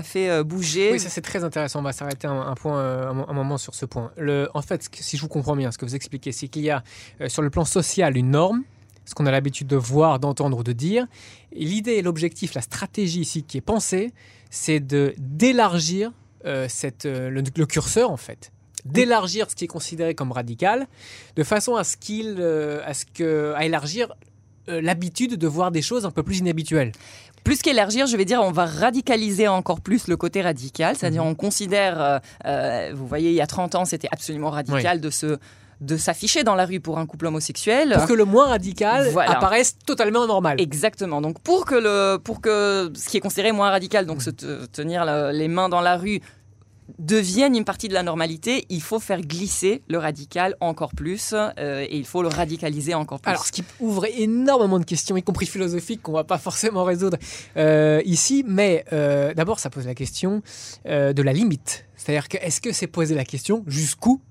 fait 0.04 0.30
euh, 0.30 0.44
bouger. 0.44 0.92
Oui, 0.94 1.00
ça 1.00 1.10
c'est 1.10 1.22
très 1.22 1.44
intéressant. 1.44 1.80
On 1.80 1.84
va 1.84 1.94
s'arrêter 1.94 2.28
un, 2.28 2.34
un 2.42 2.56
euh, 2.66 3.10
un, 3.10 3.14
mo- 3.14 3.26
un 3.28 3.34
moment 3.34 3.58
sur 3.58 3.74
ce 3.76 3.86
point. 3.86 4.12
En 4.54 4.62
fait, 4.62 4.88
si 4.94 5.18
je 5.18 5.22
vous 5.22 5.28
comprends 5.28 5.56
bien, 5.56 5.72
ce 5.72 5.78
que 5.78 5.86
vous 5.86 5.96
expliquez, 5.96 6.32
c'est 6.32 6.48
qu'il 6.48 6.64
y 6.64 6.70
a 6.70 6.84
sur 7.28 7.42
le 7.42 7.50
plan 7.50 7.66
social 7.66 8.18
une 8.18 8.32
norme, 8.32 8.64
ce 9.06 9.16
qu'on 9.16 9.26
a 9.26 9.32
l'habitude 9.32 9.68
de 9.68 9.76
voir, 9.76 10.20
d'entendre 10.20 10.60
ou 10.60 10.64
de 10.64 10.74
dire. 10.74 11.08
L'idée 11.54 12.02
l'objectif, 12.02 12.54
la 12.54 12.62
stratégie 12.62 13.22
ici 13.22 13.44
qui 13.44 13.58
est 13.58 13.62
pensée, 13.62 14.14
c'est 14.50 14.80
d'élargir 14.80 16.12
le, 16.44 17.42
le 17.42 17.66
curseur 17.66 18.12
en 18.12 18.18
fait, 18.18 18.52
d'élargir 18.86 19.50
ce 19.50 19.56
qui 19.56 19.66
est 19.66 19.68
considéré 19.68 20.16
comme 20.16 20.32
radical, 20.32 20.88
de 21.36 21.44
façon 21.44 21.76
à 21.76 21.84
ce 21.84 21.98
qu'il, 21.98 22.42
à 22.86 22.94
ce 22.94 23.06
que, 23.06 23.54
à 23.56 23.66
élargir 23.66 24.14
l'habitude 24.68 25.36
de 25.38 25.48
voir 25.48 25.72
des 25.72 25.82
choses 25.82 26.06
un 26.06 26.12
peu 26.12 26.24
plus 26.24 26.40
inhabituelles. 26.40 26.92
Plus 27.44 27.62
qu'élargir, 27.62 28.06
je 28.06 28.16
vais 28.18 28.26
dire, 28.26 28.42
on 28.44 28.52
va 28.52 28.66
radicaliser 28.66 29.48
encore 29.48 29.82
plus 29.82 30.08
le 30.08 30.16
côté 30.16 30.42
radical. 30.44 30.96
C'est-à-dire, 30.96 31.24
Mhm. 31.24 31.32
on 31.32 31.36
considère, 31.36 32.00
euh, 32.02 32.20
euh, 32.46 32.92
vous 32.94 33.08
voyez, 33.08 33.30
il 33.30 33.36
y 33.36 33.42
a 33.42 33.48
30 33.48 33.74
ans, 33.76 33.86
c'était 33.86 34.10
absolument 34.12 34.50
radical 34.52 35.02
de 35.02 35.10
se 35.10 35.38
de 35.80 35.98
s'afficher 35.98 36.44
dans 36.44 36.54
la 36.54 36.68
rue 36.68 36.80
pour 36.80 37.00
un 37.00 37.08
couple 37.08 37.26
homosexuel. 37.26 37.94
Pour 37.96 38.06
que 38.06 38.14
le 38.14 38.24
moins 38.24 38.50
radical 38.50 39.08
Voilà. 39.14 39.32
apparaisse 39.32 39.80
totalement 39.84 40.28
normal. 40.28 40.62
Exactement. 40.62 41.22
Donc 41.22 41.42
pour 41.42 41.66
que 41.66 41.74
le 41.74 42.18
pour 42.24 42.40
que 42.40 42.92
ce 42.96 43.10
qui 43.10 43.18
est 43.18 43.20
considéré 43.20 43.52
moins 43.52 43.72
radical, 43.72 44.06
donc 44.06 44.22
se 44.22 44.30
te- 44.30 44.68
tenir 44.68 45.06
le- 45.06 45.32
les 45.32 45.48
mains 45.48 45.70
dans 45.70 45.82
la 45.82 45.98
rue 45.98 46.22
devienne 47.02 47.56
une 47.56 47.66
partie 47.66 47.88
de 47.88 47.94
la 47.94 48.04
normalité, 48.04 48.66
il 48.70 48.82
faut 48.82 49.00
faire 49.00 49.22
glisser 49.22 49.82
le 49.88 49.98
radical 49.98 50.56
encore 50.62 50.94
plus 50.94 51.34
euh, 51.34 51.86
et 51.90 51.98
il 51.98 52.06
faut 52.06 52.22
le 52.22 52.28
radicaliser 52.28 52.94
encore 52.94 53.20
plus. 53.20 53.30
Alors, 53.30 53.46
ce 53.46 53.52
qui 53.52 53.64
ouvre 53.80 54.06
énormément 54.06 54.80
de 54.80 54.86
questions, 54.86 55.18
y 55.18 55.24
compris 55.24 55.48
philosophiques, 55.48 56.02
qu'on 56.04 56.12
va 56.12 56.24
pas 56.24 56.38
forcément 56.38 56.84
résoudre 56.84 57.18
euh, 57.58 58.02
ici. 58.06 58.46
Mais 58.48 58.86
euh, 58.94 59.34
d'abord, 59.34 59.60
ça 59.60 59.70
pose 59.70 59.88
la 59.88 59.96
question 59.96 60.42
de 60.86 61.22
la 61.22 61.34
limite. 61.34 61.86
C'est-à-dire 61.96 62.28
que 62.28 62.38
est-ce 62.38 62.62
que 62.62 62.72
c'est 62.72 62.88
poser 62.88 63.16
la 63.16 63.26
question 63.26 63.64
jusqu'où 63.68 64.22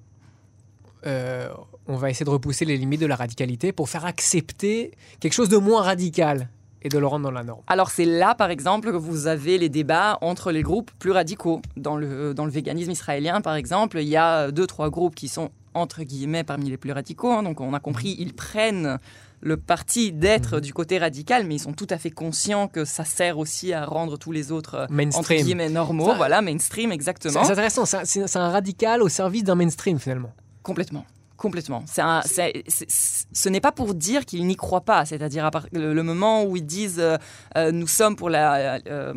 on 1.04 1.96
va 1.96 2.10
essayer 2.10 2.24
de 2.24 2.30
repousser 2.30 2.64
les 2.64 2.76
limites 2.76 3.00
de 3.00 3.06
la 3.06 3.16
radicalité 3.16 3.72
pour 3.72 3.88
faire 3.88 4.04
accepter 4.04 4.92
quelque 5.18 5.32
chose 5.32 5.48
de 5.48 5.56
moins 5.56 5.82
radical? 5.82 6.48
Et 6.82 6.88
de 6.88 6.98
le 6.98 7.06
rendre 7.06 7.24
dans 7.24 7.30
la 7.30 7.42
norme. 7.42 7.62
Alors 7.66 7.90
c'est 7.90 8.04
là, 8.04 8.34
par 8.34 8.50
exemple, 8.50 8.90
que 8.90 8.96
vous 8.96 9.26
avez 9.26 9.58
les 9.58 9.68
débats 9.68 10.18
entre 10.20 10.50
les 10.52 10.62
groupes 10.62 10.90
plus 10.98 11.10
radicaux. 11.10 11.60
Dans 11.76 11.96
le, 11.96 12.32
dans 12.34 12.44
le 12.44 12.50
véganisme 12.50 12.90
israélien, 12.90 13.40
par 13.40 13.54
exemple, 13.54 13.98
il 14.00 14.08
y 14.08 14.16
a 14.16 14.50
deux, 14.50 14.66
trois 14.66 14.90
groupes 14.90 15.14
qui 15.14 15.28
sont, 15.28 15.50
entre 15.74 16.02
guillemets, 16.02 16.44
parmi 16.44 16.70
les 16.70 16.76
plus 16.76 16.92
radicaux. 16.92 17.30
hein. 17.32 17.42
donc 17.42 17.60
on 17.60 17.74
a 17.74 17.80
compris, 17.80 18.16
ils 18.18 18.34
prennent 18.34 18.98
le 19.42 19.56
parti 19.56 20.12
d'être 20.12 20.56
Mhm. 20.56 20.60
du 20.60 20.74
côté 20.74 20.98
radical, 20.98 21.46
mais 21.46 21.54
ils 21.54 21.60
sont 21.60 21.72
tout 21.72 21.86
à 21.88 21.96
fait 21.96 22.10
conscients 22.10 22.68
que 22.68 22.84
ça 22.84 23.04
sert 23.06 23.38
aussi 23.38 23.72
à 23.72 23.86
rendre 23.86 24.18
tous 24.18 24.32
les 24.32 24.52
autres, 24.52 24.74
euh, 24.74 24.84
entre 24.84 24.92
Mainstream. 24.92 25.42
guillemets, 25.46 25.70
normaux. 25.70 26.08
Ça- 26.08 26.14
voilà, 26.14 26.42
mainstream, 26.42 26.92
exactement. 26.92 27.42
C'est 27.44 27.52
intéressant, 27.52 27.86
c'est 27.86 27.96
un- 27.96 28.04
c'est 28.04 28.26
c'est 28.28 28.38
un 28.38 28.50
radical 28.50 29.02
au 29.02 29.08
service 29.08 29.42
d'un 29.44 29.54
mainstream 29.54 29.98
finalement. 29.98 30.32
Complètement. 30.62 31.06
Complètement. 31.40 31.82
Ce 31.86 33.48
n'est 33.48 33.62
pas 33.62 33.72
pour 33.72 33.94
dire 33.94 34.26
qu'ils 34.26 34.46
n'y 34.46 34.56
croient 34.56 34.82
pas. 34.82 35.06
C'est-à-dire 35.06 35.48
le 35.72 36.02
moment 36.02 36.44
où 36.44 36.54
ils 36.54 36.66
disent 36.66 37.00
euh, 37.00 37.16
euh, 37.56 37.72
nous 37.72 37.86
sommes 37.86 38.14
pour 38.14 38.28
la, 38.28 38.78
euh, 38.86 39.14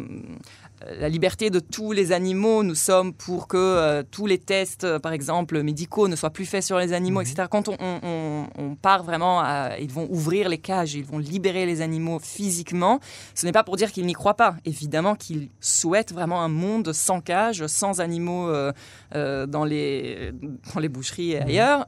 la 0.99 1.09
liberté 1.09 1.49
de 1.49 1.59
tous 1.59 1.91
les 1.91 2.11
animaux, 2.11 2.63
nous 2.63 2.75
sommes 2.75 3.13
pour 3.13 3.47
que 3.47 3.57
euh, 3.57 4.03
tous 4.09 4.25
les 4.25 4.37
tests, 4.37 4.83
euh, 4.83 4.99
par 4.99 5.13
exemple, 5.13 5.61
médicaux 5.63 6.07
ne 6.07 6.15
soient 6.15 6.29
plus 6.31 6.45
faits 6.45 6.63
sur 6.63 6.77
les 6.77 6.93
animaux, 6.93 7.21
Mhm. 7.21 7.27
etc. 7.27 7.47
Quand 7.49 7.69
on, 7.69 7.75
on- 7.79 7.99
on- 8.03 8.47
on 8.57 8.75
part 8.75 9.03
vraiment, 9.03 9.39
à, 9.39 9.77
ils 9.79 9.91
vont 9.91 10.07
ouvrir 10.09 10.49
les 10.49 10.57
cages, 10.57 10.93
ils 10.95 11.05
vont 11.05 11.17
libérer 11.19 11.65
les 11.65 11.81
animaux 11.81 12.19
physiquement, 12.19 12.99
ce 13.35 13.45
n'est 13.45 13.51
pas 13.51 13.63
pour 13.63 13.75
dire 13.77 13.91
qu'ils 13.91 14.05
n'y 14.05 14.13
croient 14.13 14.35
pas. 14.35 14.55
Évidemment 14.65 15.15
qu'ils 15.15 15.49
souhaitent 15.61 16.13
vraiment 16.13 16.41
un 16.41 16.49
monde 16.49 16.91
sans 16.93 17.21
cage, 17.21 17.65
sans 17.67 17.99
animaux 18.01 18.49
euh, 18.49 18.71
euh, 19.15 19.45
dans, 19.45 19.65
les, 19.65 20.31
dans 20.73 20.79
les 20.79 20.89
boucheries 20.89 21.33
et 21.33 21.39
Mhm. 21.41 21.47
ailleurs. 21.47 21.87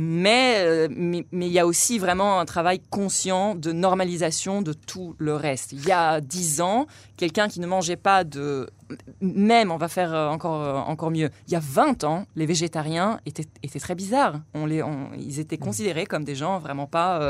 Mais 0.00 0.58
euh, 0.60 0.86
mais 0.92 1.26
mais 1.32 1.48
il 1.48 1.52
y 1.52 1.58
a 1.58 1.66
aussi 1.66 1.98
vraiment 1.98 2.38
un 2.38 2.44
travail 2.44 2.80
conscient 2.88 3.56
de 3.56 3.72
normalisation 3.72 4.62
de 4.62 4.72
tout 4.72 5.16
le 5.18 5.34
reste. 5.34 5.72
Il 5.72 5.84
y 5.84 5.90
a 5.90 6.20
dix 6.20 6.60
ans, 6.60 6.86
quelqu'un 7.16 7.48
qui 7.48 7.58
ne 7.58 7.66
mangeait 7.66 7.96
pas 7.96 8.22
de... 8.22 8.70
Même, 9.20 9.70
on 9.70 9.76
va 9.76 9.88
faire 9.88 10.14
euh, 10.14 10.28
encore, 10.28 10.62
euh, 10.62 10.74
encore 10.76 11.10
mieux, 11.10 11.30
il 11.46 11.52
y 11.52 11.56
a 11.56 11.60
20 11.62 12.04
ans, 12.04 12.24
les 12.36 12.46
végétariens 12.46 13.20
étaient, 13.26 13.46
étaient 13.62 13.78
très 13.80 13.94
bizarres. 13.94 14.40
On 14.54 14.66
les, 14.66 14.82
on- 14.82 15.10
ils 15.18 15.40
étaient 15.40 15.58
considérés 15.58 16.06
comme 16.06 16.24
des 16.24 16.34
gens 16.34 16.58
vraiment 16.58 16.86
pas, 16.86 17.20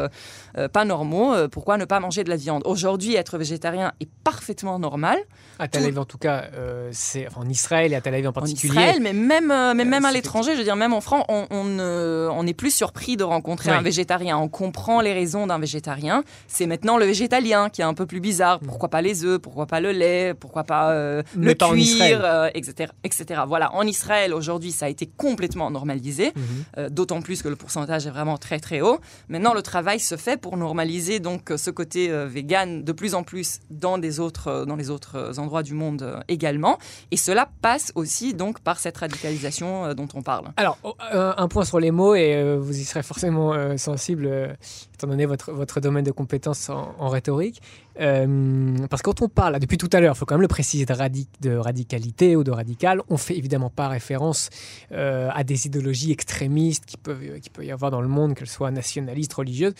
euh, 0.57 0.69
pas 0.69 0.85
normaux. 0.85 1.35
Pourquoi 1.51 1.77
ne 1.77 1.85
pas 1.85 2.01
manger 2.01 2.25
de 2.25 2.31
la 2.31 2.37
viande? 2.37 2.63
Aujourd'hui, 2.65 3.15
être 3.17 3.39
végétarien 3.39 3.93
est 4.01 4.09
parfaitement 4.25 4.79
normal. 4.79 5.19
À 5.59 5.67
Tel 5.69 5.85
Aviv 5.85 5.99
en 5.99 6.05
tout 6.05 6.19
cas, 6.19 6.45
euh, 6.55 6.89
c'est 6.93 7.27
enfin, 7.27 7.41
en 7.41 7.49
Israël 7.49 7.93
et 7.93 7.97
à 7.97 8.01
Tel 8.01 8.15
Aviv 8.15 8.27
en 8.27 8.31
en 8.31 8.33
particulier. 8.33 8.73
Israël, 8.73 8.99
mais 9.01 9.13
même, 9.13 9.51
euh, 9.51 9.75
mais 9.75 9.85
même 9.85 10.05
à 10.05 10.13
l'étranger, 10.13 10.53
je 10.53 10.59
veux 10.59 10.65
dire, 10.65 10.77
même 10.77 10.93
en 10.93 11.01
France, 11.01 11.25
on, 11.29 11.47
on, 11.51 11.79
on 11.81 12.47
est 12.47 12.55
plus 12.55 12.71
surpris 12.71 13.17
de 13.17 13.25
rencontrer 13.25 13.71
un 13.71 13.83
végétarien. 13.83 14.39
On 14.39 14.49
comprend 14.49 15.01
les 15.01 15.13
raisons 15.13 15.47
d'un 15.47 15.59
végétarien. 15.59 16.23
C'est 16.47 16.67
maintenant 16.67 16.99
le 16.99 17.05
végétalien 17.07 17.69
qui 17.71 17.81
est 17.81 17.85
un 17.85 17.95
peu 17.95 18.07
plus 18.07 18.21
bizarre. 18.21 18.59
Mm. 18.63 18.67
Pourquoi 18.67 18.89
pas 18.89 19.03
les 19.03 19.25
œufs? 19.25 19.39
Pourquoi 19.41 19.67
pas 19.67 19.81
le 19.81 19.91
lait? 19.93 20.35
Pourquoi 20.35 20.65
pas 20.65 20.95
le 21.37 21.48
le 21.49 21.55
pas 21.57 21.67
en 21.69 21.73
cuir, 21.73 22.21
euh, 22.25 22.49
etc., 22.55 22.91
etc. 23.05 23.43
Voilà, 23.47 23.75
en 23.75 23.83
Israël 23.87 24.33
aujourd'hui, 24.35 24.73
ça 24.73 24.87
a 24.87 24.89
été 24.89 25.07
complètement 25.07 25.71
normalisé, 25.71 26.33
Mhm. 26.35 26.43
euh, 26.79 26.89
d'autant 26.89 27.21
plus 27.23 27.43
que 27.43 27.49
le 27.49 27.57
pourcentage 27.57 28.07
est 28.07 28.11
vraiment 28.11 28.39
très 28.39 28.61
très 28.61 28.81
haut. 28.81 28.99
Maintenant, 29.29 29.55
le 29.55 29.63
travail 29.63 30.01
se 30.01 30.17
fait 30.17 30.41
pour 30.41 30.57
normaliser 30.57 31.21
donc 31.21 31.51
euh, 31.51 31.57
ce 31.57 31.71
côté 31.71 32.11
euh, 32.11 32.27
vegan 32.27 32.85
de 32.85 32.93
plus 32.93 33.15
en 33.15 33.23
plus 33.23 33.61
dans 33.71 33.99
des 33.99 34.21
autres, 34.21 34.65
dans 34.67 34.77
les 34.77 34.91
autres 34.91 35.39
endroits 35.39 35.63
du 35.63 35.75
monde 35.75 36.23
également, 36.29 36.79
et 37.11 37.17
cela 37.17 37.49
passe 37.63 37.93
aussi 37.95 38.35
donc 38.35 38.61
par 38.61 38.79
cette 38.79 38.97
radicalisation 38.99 39.95
dont 39.95 40.09
on 40.15 40.23
parle. 40.23 40.47
Alors, 40.57 40.79
oh, 40.83 40.95
un 41.13 41.49
point 41.49 41.65
sur 41.65 41.81
les 41.81 41.91
mots, 41.91 42.15
et 42.15 42.57
vous 42.57 42.79
y 42.79 42.85
serez 42.85 43.03
forcément 43.03 43.77
sensible, 43.77 44.57
étant 44.95 45.07
donné 45.07 45.27
votre, 45.27 45.53
votre 45.53 45.81
domaine 45.81 46.05
de 46.05 46.11
compétences 46.11 46.69
en, 46.71 46.95
en 46.99 47.09
rhétorique. 47.09 47.61
Euh, 48.01 48.77
parce 48.89 49.03
que 49.03 49.07
quand 49.11 49.23
on 49.23 49.29
parle, 49.29 49.59
depuis 49.59 49.77
tout 49.79 49.91
à 49.93 50.01
l'heure, 50.01 50.15
il 50.15 50.19
faut 50.19 50.25
quand 50.27 50.37
même 50.37 50.43
le 50.43 50.49
préciser, 50.49 50.85
de, 50.87 50.93
radi- 50.95 51.27
de 51.41 51.57
radicalité 51.57 52.37
ou 52.37 52.45
de 52.45 52.51
radical, 52.51 53.03
on 53.09 53.17
fait 53.17 53.37
évidemment 53.37 53.71
pas 53.71 53.89
référence 53.89 54.51
euh, 54.93 55.29
à 55.35 55.43
des 55.45 55.67
idéologies 55.67 56.13
extrémistes 56.13 56.85
qui 56.87 56.97
peuvent, 56.97 57.41
qui 57.41 57.51
peut 57.51 57.65
y 57.65 57.73
avoir 57.73 57.91
dans 57.91 58.01
le 58.01 58.09
monde, 58.09 58.35
qu'elles 58.35 58.49
soient 58.49 58.71
nationalistes, 58.71 59.33
religieuses. 59.35 59.75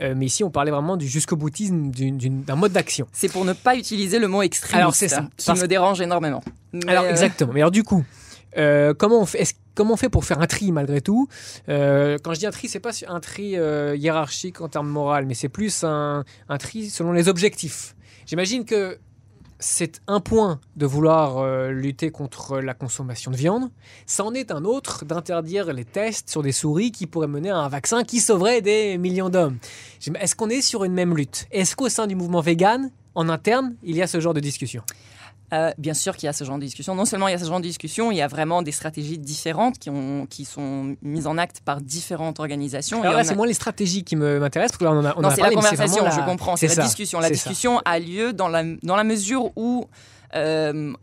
Euh, 0.00 0.14
mais 0.16 0.26
ici, 0.26 0.42
on 0.42 0.50
parlait 0.50 0.70
vraiment 0.72 0.96
du 0.96 1.06
jusqu'au 1.06 1.36
boutisme 1.36 1.90
d'un 1.90 2.56
mode 2.56 2.72
d'action. 2.72 3.06
C'est 3.12 3.30
pour 3.30 3.44
ne 3.44 3.52
pas 3.52 3.76
utiliser 3.76 4.18
le 4.18 4.26
mot 4.28 4.42
extrémiste, 4.42 4.76
Alors, 4.80 4.94
c'est 4.94 5.08
ça. 5.08 5.28
qui 5.36 5.46
Parce- 5.46 5.60
me 5.62 5.68
dérange 5.68 6.00
énormément. 6.00 6.42
Mais, 6.72 6.88
Alors 6.88 7.04
euh, 7.04 7.10
exactement. 7.10 7.52
Mais 7.52 7.60
alors 7.60 7.70
du 7.70 7.84
coup, 7.84 8.04
euh, 8.56 8.92
comment 8.94 9.20
on 9.20 9.26
fait 9.26 9.38
Comment 9.74 9.94
on 9.94 9.96
fait 9.96 10.10
pour 10.10 10.24
faire 10.24 10.40
un 10.40 10.46
tri 10.46 10.70
malgré 10.72 11.00
tout 11.00 11.28
Euh, 11.68 12.18
Quand 12.22 12.34
je 12.34 12.40
dis 12.40 12.46
un 12.46 12.50
tri, 12.50 12.68
c'est 12.68 12.80
pas 12.80 12.90
un 13.08 13.20
tri 13.20 13.56
euh, 13.56 13.96
hiérarchique 13.96 14.60
en 14.60 14.68
termes 14.68 14.88
moral, 14.88 15.26
mais 15.26 15.34
c'est 15.34 15.48
plus 15.48 15.84
un, 15.84 16.24
tri 16.58 16.90
selon 16.90 17.12
les 17.12 17.28
objectifs. 17.28 17.94
J'imagine 18.26 18.64
que 18.64 18.98
c'est 19.58 20.00
un 20.08 20.20
point 20.20 20.60
de 20.76 20.86
vouloir 20.86 21.38
euh, 21.38 21.70
lutter 21.70 22.10
contre 22.10 22.58
la 22.58 22.74
consommation 22.74 23.30
de 23.30 23.36
viande. 23.36 23.70
Ça 24.06 24.24
en 24.24 24.34
est 24.34 24.50
un 24.50 24.64
autre 24.64 25.04
d'interdire 25.04 25.72
les 25.72 25.84
tests 25.84 26.28
sur 26.28 26.42
des 26.42 26.52
souris 26.52 26.90
qui 26.90 27.06
pourraient 27.06 27.28
mener 27.28 27.50
à 27.50 27.58
un 27.58 27.68
vaccin 27.68 28.02
qui 28.02 28.18
sauverait 28.18 28.60
des 28.60 28.98
millions 28.98 29.30
d'hommes. 29.30 29.58
Est-ce 30.20 30.34
qu'on 30.34 30.50
est 30.50 30.62
sur 30.62 30.84
une 30.84 30.92
même 30.92 31.16
lutte? 31.16 31.46
Est-ce 31.52 31.76
qu'au 31.76 31.88
sein 31.88 32.06
du 32.08 32.16
mouvement 32.16 32.40
vegan, 32.40 32.90
en 33.14 33.28
interne, 33.28 33.76
il 33.82 33.96
y 33.96 34.02
a 34.02 34.06
ce 34.06 34.20
genre 34.20 34.34
de 34.34 34.40
discussion? 34.40 34.82
Euh, 35.52 35.70
bien 35.76 35.92
sûr 35.92 36.16
qu'il 36.16 36.26
y 36.26 36.30
a 36.30 36.32
ce 36.32 36.44
genre 36.44 36.56
de 36.56 36.64
discussion. 36.64 36.94
Non 36.94 37.04
seulement 37.04 37.28
il 37.28 37.32
y 37.32 37.34
a 37.34 37.38
ce 37.38 37.44
genre 37.44 37.58
de 37.60 37.66
discussion, 37.66 38.10
il 38.10 38.16
y 38.16 38.22
a 38.22 38.26
vraiment 38.28 38.62
des 38.62 38.72
stratégies 38.72 39.18
différentes 39.18 39.78
qui, 39.78 39.90
ont, 39.90 40.24
qui 40.26 40.46
sont 40.46 40.96
mises 41.02 41.26
en 41.26 41.36
acte 41.36 41.60
par 41.62 41.80
différentes 41.82 42.40
organisations. 42.40 43.02
Alors 43.02 43.12
là, 43.12 43.18
en 43.18 43.20
a- 43.20 43.24
c'est 43.24 43.34
moins 43.34 43.46
les 43.46 43.52
stratégies 43.54 44.02
qui 44.02 44.16
me- 44.16 44.38
m'intéressent, 44.38 44.78
parce 44.78 44.78
que 44.78 44.84
là, 44.84 44.92
on 44.92 45.04
a, 45.04 45.14
on 45.18 45.20
non, 45.20 45.30
c'est 45.30 45.42
la 45.42 45.50
conversation, 45.50 46.04
je 46.10 46.18
la- 46.20 46.22
comprends. 46.24 46.56
C'est 46.56 46.68
la 46.68 46.74
ça, 46.74 46.82
discussion. 46.84 47.20
La 47.20 47.28
c'est 47.28 47.34
ça. 47.34 47.50
discussion 47.50 47.80
a 47.84 47.98
lieu 47.98 48.32
dans 48.32 48.48
la, 48.48 48.62
dans 48.82 48.96
la 48.96 49.04
mesure 49.04 49.50
où, 49.56 49.84
euh, 50.34 50.94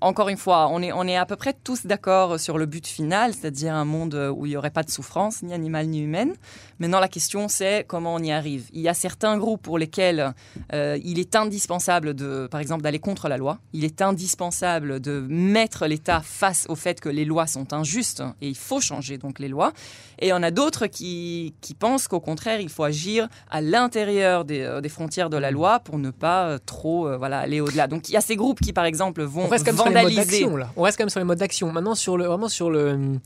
encore 0.00 0.28
une 0.28 0.36
fois, 0.36 0.68
on 0.70 0.82
est, 0.82 0.92
on 0.92 1.04
est 1.04 1.16
à 1.16 1.26
peu 1.26 1.36
près 1.36 1.52
tous 1.52 1.86
d'accord 1.86 2.40
sur 2.40 2.58
le 2.58 2.66
but 2.66 2.86
final, 2.86 3.34
c'est-à-dire 3.34 3.74
un 3.74 3.84
monde 3.84 4.14
où 4.34 4.46
il 4.46 4.50
n'y 4.50 4.56
aurait 4.56 4.70
pas 4.70 4.82
de 4.82 4.90
souffrance, 4.90 5.42
ni 5.42 5.52
animale 5.52 5.86
ni 5.86 6.00
humaine. 6.00 6.34
Maintenant, 6.78 7.00
la 7.00 7.08
question, 7.08 7.48
c'est 7.48 7.84
comment 7.86 8.14
on 8.14 8.22
y 8.22 8.32
arrive. 8.32 8.68
Il 8.72 8.80
y 8.80 8.88
a 8.88 8.94
certains 8.94 9.36
groupes 9.36 9.62
pour 9.62 9.78
lesquels 9.78 10.32
euh, 10.72 10.98
il 11.04 11.18
est 11.18 11.36
indispensable, 11.36 12.14
de, 12.14 12.48
par 12.50 12.60
exemple, 12.60 12.82
d'aller 12.82 12.98
contre 12.98 13.28
la 13.28 13.36
loi. 13.36 13.58
Il 13.72 13.84
est 13.84 14.00
indispensable 14.00 15.00
de 15.00 15.24
mettre 15.28 15.86
l'État 15.86 16.22
face 16.24 16.64
au 16.68 16.76
fait 16.76 17.00
que 17.00 17.10
les 17.10 17.26
lois 17.26 17.46
sont 17.46 17.74
injustes 17.74 18.22
et 18.40 18.48
il 18.48 18.56
faut 18.56 18.80
changer 18.80 19.18
donc 19.18 19.38
les 19.38 19.48
lois. 19.48 19.72
Et 20.18 20.26
il 20.26 20.30
y 20.30 20.32
en 20.32 20.42
a 20.42 20.50
d'autres 20.50 20.86
qui, 20.86 21.54
qui 21.60 21.74
pensent 21.74 22.08
qu'au 22.08 22.20
contraire, 22.20 22.60
il 22.60 22.70
faut 22.70 22.84
agir 22.84 23.28
à 23.50 23.60
l'intérieur 23.60 24.44
des, 24.44 24.62
euh, 24.62 24.80
des 24.80 24.88
frontières 24.88 25.28
de 25.28 25.36
la 25.36 25.50
loi 25.50 25.80
pour 25.80 25.98
ne 25.98 26.10
pas 26.10 26.46
euh, 26.46 26.58
trop 26.64 27.14
voilà, 27.18 27.40
aller 27.40 27.60
au-delà. 27.60 27.86
Donc 27.86 28.08
il 28.08 28.12
y 28.12 28.16
a 28.16 28.20
ces 28.22 28.36
groupes 28.36 28.60
qui, 28.60 28.72
par 28.72 28.84
exemple, 28.84 29.22
vont 29.22 29.48
même 29.92 30.02
sur 30.08 30.08
les 30.08 30.14
modes 30.16 30.24
vandaliser. 30.26 30.40
d'action, 30.40 30.56
là. 30.56 30.72
On 30.76 30.82
reste 30.82 30.96
quand 30.98 31.04
même 31.04 31.08
sur 31.10 31.20
les 31.20 31.24
modes 31.26 31.38
d'action. 31.38 31.72
Maintenant, 31.72 31.94
sur 31.94 32.16
le, 32.16 32.24
vraiment 32.26 32.48
sur 32.48 32.70
le. 32.70 33.18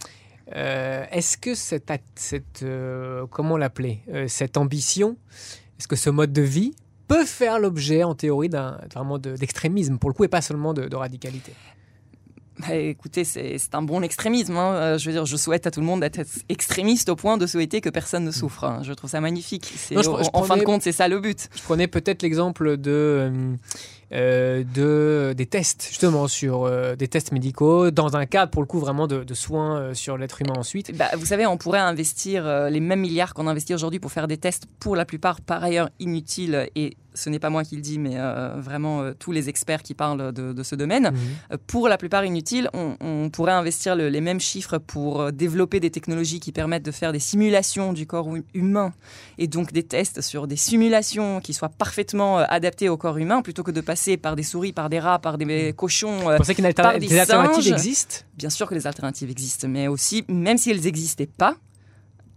euh, 0.55 1.05
est-ce 1.11 1.37
que 1.39 1.55
cette, 1.55 1.91
euh, 2.63 3.27
comment 3.31 3.57
l'appeler, 3.57 4.01
Euh, 4.13 4.27
cette 4.29 4.57
ambition, 4.57 5.17
est-ce 5.79 5.89
que 5.89 5.97
ce 5.97 6.11
mode 6.11 6.33
de 6.33 6.43
vie 6.43 6.75
peut 7.09 7.25
faire 7.25 7.59
l'objet, 7.59 8.03
en 8.03 8.15
théorie, 8.15 8.49
d'un 8.49 8.79
vraiment 8.95 9.19
de- 9.19 9.37
d'extrémisme 9.37 9.99
pour 9.99 10.11
le 10.11 10.15
coup, 10.15 10.25
et 10.25 10.29
pas 10.29 10.41
seulement 10.43 10.73
de, 10.75 10.87
de 10.89 10.97
radicalité? 10.97 11.53
Bah, 12.61 12.73
écoutez, 12.77 13.25
c'est 13.25 13.59
c'est 13.59 13.75
un 13.75 13.83
bon 13.83 14.01
extrémisme. 14.03 14.57
hein. 14.57 14.97
Je 14.97 15.07
veux 15.07 15.13
dire, 15.13 15.27
je 15.27 15.37
souhaite 15.37 15.67
à 15.67 15.73
tout 15.73 15.81
le 15.81 15.87
monde 15.87 16.01
d'être 16.03 16.21
extrémiste 16.49 17.09
au 17.09 17.17
point 17.17 17.37
de 17.37 17.49
souhaiter 17.49 17.81
que 17.81 17.89
personne 17.91 18.25
ne 18.25 18.31
souffre. 18.31 18.63
hein. 18.63 18.81
Je 18.85 18.93
trouve 18.93 19.11
ça 19.11 19.21
magnifique. 19.21 19.73
C'est- 19.77 19.97
Non, 19.97 20.03
je- 20.03 20.11
en- 20.11 20.23
je 20.23 20.31
en 20.33 20.43
fin 20.45 20.57
de 20.57 20.63
compte, 20.63 20.83
c'est 20.83 20.93
ça 20.93 21.09
le 21.09 21.19
but. 21.19 21.49
Je 21.57 21.63
prenais 21.63 21.89
peut-être 21.89 22.23
l'exemple 22.23 22.77
de, 22.77 22.91
euh, 22.93 23.55
euh, 24.13 24.63
de, 24.75 25.35
des 25.37 25.47
tests, 25.47 25.87
justement, 25.89 26.29
sur 26.29 26.65
euh, 26.65 26.95
des 26.97 27.09
tests 27.09 27.33
médicaux, 27.33 27.91
dans 27.91 28.17
un 28.17 28.27
cadre, 28.27 28.51
pour 28.51 28.63
le 28.63 28.67
coup, 28.67 28.79
vraiment 28.79 29.07
de, 29.07 29.25
de 29.25 29.35
soins 29.35 29.79
euh, 29.79 29.95
sur 29.95 30.17
l'être 30.19 30.41
humain 30.43 30.55
ensuite. 30.57 30.97
Bah, 30.97 31.11
vous 31.17 31.27
savez, 31.27 31.47
on 31.47 31.57
pourrait 31.57 31.79
investir 31.81 32.47
les 32.71 32.81
mêmes 32.81 33.01
milliards 33.01 33.35
qu'on 33.35 33.47
investit 33.47 33.75
aujourd'hui 33.75 34.01
pour 34.01 34.13
faire 34.13 34.29
des 34.29 34.37
tests, 34.39 34.65
pour 34.79 34.97
la 34.97 35.05
plupart 35.05 35.41
par 35.41 35.63
ailleurs 35.65 35.91
inutiles. 36.01 36.69
Et 36.75 36.97
ce 37.17 37.31
n'est 37.31 37.39
pas 37.39 37.51
moi 37.51 37.63
qui 37.63 37.77
le 37.77 37.83
dis, 37.83 37.99
mais 38.01 38.15
euh, 38.17 38.55
vraiment 38.59 39.03
euh, 39.03 39.13
tous 39.17 39.31
les 39.31 39.49
experts 39.49 39.83
qui 39.85 39.95
parlent 39.95 40.33
de, 40.33 40.53
de 40.53 40.63
ce 40.65 40.75
domaine. 40.75 41.11
Mhm. 41.13 41.19
Euh, 41.53 41.57
pour 41.69 41.89
la 41.89 41.97
plupart 41.97 42.25
inutiles, 42.25 42.69
on, 42.75 42.97
on 43.01 43.31
pourrait 43.31 43.53
investir 43.53 43.95
le- 43.95 44.09
les 44.09 44.21
mêmes 44.21 44.41
chiffres 44.41 44.79
pour 44.79 45.31
développer 45.33 45.79
des 45.79 45.91
technologies 45.93 46.41
qui 46.41 46.51
permettent 46.51 46.85
de 46.85 46.91
faire 46.91 47.13
des 47.13 47.21
simulations 47.21 47.93
du 47.93 48.07
corps 48.07 48.35
hu- 48.35 48.45
humain 48.53 48.93
et 49.39 49.47
donc 49.47 49.73
des 49.73 49.85
tests 49.85 50.23
sur 50.23 50.49
des 50.49 50.57
simulations 50.57 51.41
qui 51.41 51.55
soient 51.55 51.69
parfaitement 51.69 52.39
adaptées 52.39 52.89
au 52.89 52.97
corps 52.97 53.19
humain 53.19 53.43
plutôt 53.43 53.63
que 53.63 53.71
de 53.71 53.81
passer 53.81 54.04
par 54.17 54.37
des 54.37 54.43
souris, 54.43 54.73
par 54.73 54.89
des 54.91 54.99
rats, 55.01 55.19
par 55.19 55.39
des 55.39 55.73
cochons. 55.77 56.29
euh, 56.29 56.33
Vous 56.33 56.39
pensez 56.39 56.55
qu'une 56.55 56.67
alter- 56.67 56.83
par 56.83 56.99
des 56.99 57.07
des 57.07 57.19
alternatives 57.19 57.63
singes. 57.65 57.73
existent 57.73 58.17
Bien 58.37 58.51
sûr 58.51 58.69
que 58.69 58.75
les 58.75 58.87
alternatives 58.87 59.31
existent, 59.31 59.67
mais 59.69 59.89
aussi, 59.89 60.25
même 60.29 60.59
si 60.59 60.71
elles 60.71 60.81
n'existaient 60.83 61.27
pas, 61.27 61.57